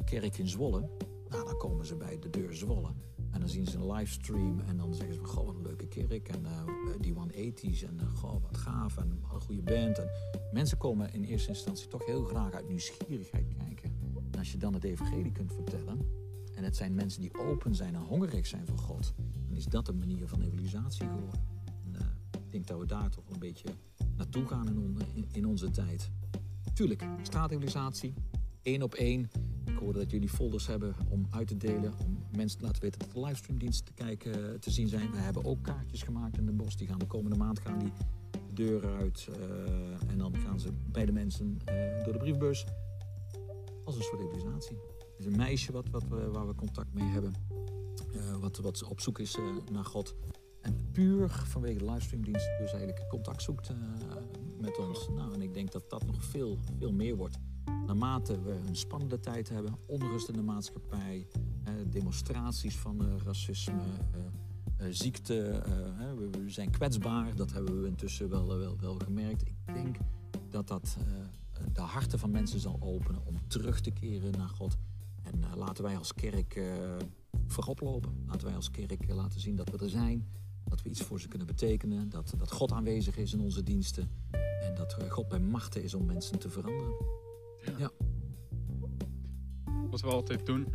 [0.04, 0.88] kerk in Zwolle,
[1.28, 2.90] nou, dan komen ze bij de deur Zwolle.
[3.30, 6.28] En dan zien ze een livestream en dan zeggen ze goh, wat een leuke kerk.
[6.28, 6.62] En eh,
[7.00, 9.98] die 180's en eh, goh, wat gaaf en wat een goede band.
[9.98, 10.08] En
[10.52, 13.92] mensen komen in eerste instantie toch heel graag uit nieuwsgierigheid kijken.
[14.30, 15.98] En als je dan het evangelie kunt vertellen,
[16.54, 19.14] en het zijn mensen die open zijn en hongerig zijn voor God,
[19.48, 21.40] dan is dat een manier van evangelisatie geworden.
[21.84, 23.68] En, eh, ik denk dat we daar toch een beetje
[24.16, 26.10] naartoe gaan in, on- in, in onze tijd.
[26.74, 28.14] Tuurlijk, straatevangelisatie,
[28.62, 29.30] één op één.
[29.64, 31.92] Ik hoorde dat jullie folders hebben om uit te delen,
[32.36, 35.10] mensen te laten weten dat de livestreamdiensten te kijken, te zien zijn.
[35.10, 36.76] We hebben ook kaartjes gemaakt in de bos.
[36.76, 37.92] Die gaan de komende maand gaan die
[38.30, 42.66] de deur uit eh, en dan gaan ze bij de mensen eh, door de brievenbus.
[43.84, 44.76] Als een soort evangelisatie.
[44.76, 47.34] Er is een meisje wat, wat we, waar we contact mee hebben,
[48.12, 50.14] eh, wat, wat op zoek is eh, naar God.
[50.60, 53.76] En puur vanwege de livestreamdienst dus eigenlijk contact zoekt eh,
[54.60, 55.08] met ons.
[55.08, 57.38] Nou, en ik denk dat dat nog veel, veel meer wordt.
[57.86, 61.37] Naarmate we een spannende tijd hebben, onrust in de maatschappij, eh,
[61.98, 63.82] demonstraties van eh, racisme,
[64.12, 65.62] eh, eh, ziekte.
[66.16, 69.42] we, we zijn kwetsbaar, dat hebben we intussen wel, wel, wel gemerkt.
[69.42, 69.96] Ik denk
[70.50, 70.96] dat dat
[71.72, 74.76] de harten van mensen zal openen om terug te keren naar God.
[75.22, 76.60] En laten wij als kerk
[77.46, 78.24] voorop lopen.
[78.26, 80.28] Laten wij als kerk laten zien dat we er zijn.
[80.64, 82.08] Dat we iets voor ze kunnen betekenen.
[82.08, 84.10] Dat, dat God aanwezig is in onze diensten.
[84.62, 86.94] En dat God bij machten is om mensen te veranderen.
[89.90, 90.66] Wat we altijd doen.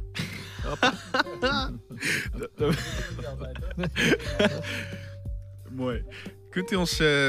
[5.70, 6.03] Mooi.
[6.49, 7.28] Kunt u ons, eh,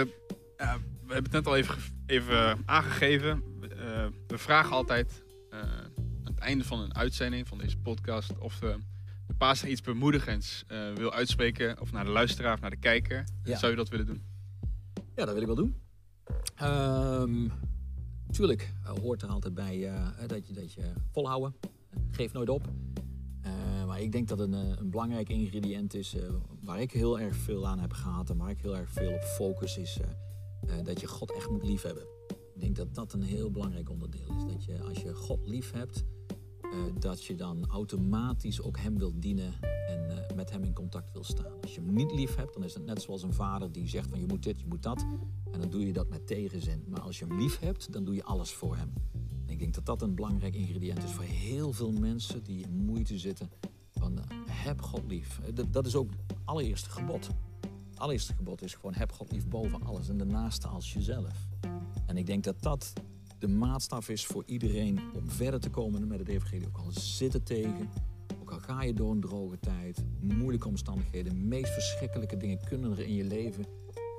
[0.56, 1.74] ja, we hebben het net al even,
[2.06, 3.42] even aangegeven.
[3.62, 5.90] Eh, we vragen altijd eh, aan
[6.24, 8.74] het einde van een uitzending van deze podcast of eh,
[9.26, 11.80] de pastor iets bemoedigends eh, wil uitspreken.
[11.80, 13.24] Of naar de luisteraar of naar de kijker.
[13.44, 13.58] Ja.
[13.58, 14.22] Zou je dat willen doen?
[15.16, 15.76] Ja, dat wil ik wel doen.
[16.56, 17.48] Ehm
[18.30, 21.54] tuurlijk eh, hoort er altijd bij eh, dat, je, dat je volhouden.
[22.10, 22.68] Geef nooit op.
[23.98, 26.28] Ik denk dat een, eh, een belangrijk ingrediënt is eh,
[26.60, 29.22] waar ik heel erg veel aan heb gehad en waar ik heel erg veel op
[29.22, 32.06] focus is eh, dat je God echt moet liefhebben.
[32.28, 34.52] Ik denk dat dat een heel belangrijk onderdeel is.
[34.52, 36.04] Dat je als je God lief hebt,
[36.98, 39.52] dat je dan automatisch ook Hem wilt dienen
[39.88, 41.60] en met Hem in contact wil staan.
[41.62, 44.08] Als je Hem niet lief hebt, dan is het net zoals een vader die zegt
[44.08, 45.04] van je moet dit, je moet dat.
[45.50, 46.84] En dan doe je dat met tegenzin.
[46.88, 48.92] Maar als je Hem lief hebt, dan doe je alles voor Hem.
[49.46, 52.84] En ik denk dat dat een belangrijk ingrediënt is voor heel veel mensen die in
[52.84, 53.50] moeite zitten.
[54.12, 55.40] Eh, heb God lief.
[55.46, 57.26] Eh, Dat, is ook het allereerste gebod.
[57.90, 61.46] Het allereerste gebod is gewoon heb God lief boven alles en de naaste als jezelf.
[62.06, 62.92] En ik denk dat dat
[63.38, 66.66] de maatstaf is voor iedereen om verder te komen met het evangelie.
[66.66, 67.90] Ook al zit het tegen,
[68.40, 73.00] ook al ga je door een droge tijd, moeilijke omstandigheden, meest verschrikkelijke dingen kunnen er
[73.00, 73.64] in je leven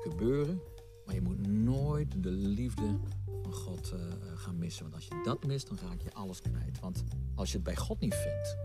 [0.02, 0.60] gebeuren.
[1.06, 2.98] Maar je moet nooit de liefde
[3.42, 4.00] van God eh,
[4.36, 4.84] gaan missen.
[4.84, 6.80] Want als je dat mist, dan raak je alles kwijt.
[6.80, 7.04] Want
[7.36, 8.58] als je het bij God niet vindt,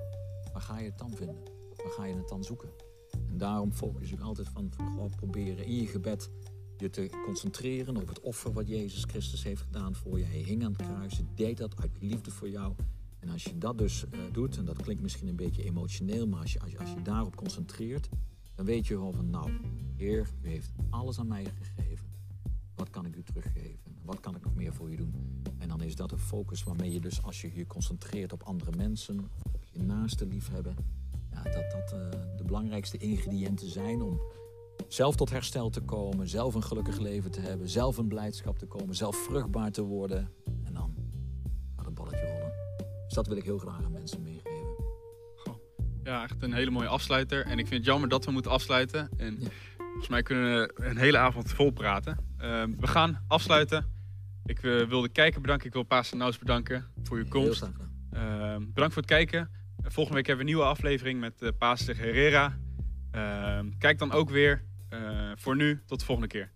[0.61, 1.43] ga je het dan vinden?
[1.77, 2.71] Waar ga je het dan zoeken?
[3.29, 6.31] En daarom focus ik altijd van, van God proberen in je gebed
[6.81, 10.25] je te concentreren op het offer wat Jezus Christus heeft gedaan voor je.
[10.25, 12.75] Hij hing aan het kruis, deed dat uit liefde voor jou.
[13.19, 16.41] En als je dat dus eh, doet, en dat klinkt misschien een beetje emotioneel, maar
[16.41, 18.09] als je, als je, daarop concentreert,
[18.55, 19.51] dan weet je gewoon van, nou,
[19.97, 22.07] Heer, u heeft alles aan mij gegeven.
[22.75, 23.99] Wat kan ik u teruggeven?
[24.03, 25.43] Wat kan ik nog meer voor u doen?
[25.59, 28.77] En dan is dat een focus waarmee je dus, als je je concentreert op andere
[28.77, 29.31] mensen,
[29.83, 30.77] naaste liefhebben,
[31.33, 34.21] ja, dat dat eh, de belangrijkste ingrediënten zijn om
[34.89, 38.67] zelf tot herstel te komen, zelf een gelukkig leven te hebben, zelf een blijdschap te
[38.67, 40.29] komen, zelf vruchtbaar te worden.
[40.65, 40.95] En dan
[41.77, 42.53] gaat het balletje rollen.
[43.05, 44.49] Dus dat wil ik heel graag aan mensen meegeven.
[46.05, 47.45] Ja, echt een hele mooie afsluiter.
[47.45, 49.09] En ik vind het jammer dat we moeten afsluiten.
[49.17, 49.49] En Ja.
[49.79, 52.19] volgens mij kunnen we een hele avond vol praten.
[52.39, 53.87] Ehm, we gaan afsluiten.
[54.45, 55.67] Ik eh, wil de kijker bedanken.
[55.67, 57.63] Ik wil Pastor Naus bedanken voor uw Heel komst.
[58.11, 59.51] Ehm, bedankt voor het kijken.
[59.93, 62.59] Volgende week hebben we een nieuwe aflevering met uh, Pastor Herrera.
[63.11, 64.65] Ehm, kijk dan ook weer.
[64.89, 66.53] Eh, voor nu, tot de volgende keer.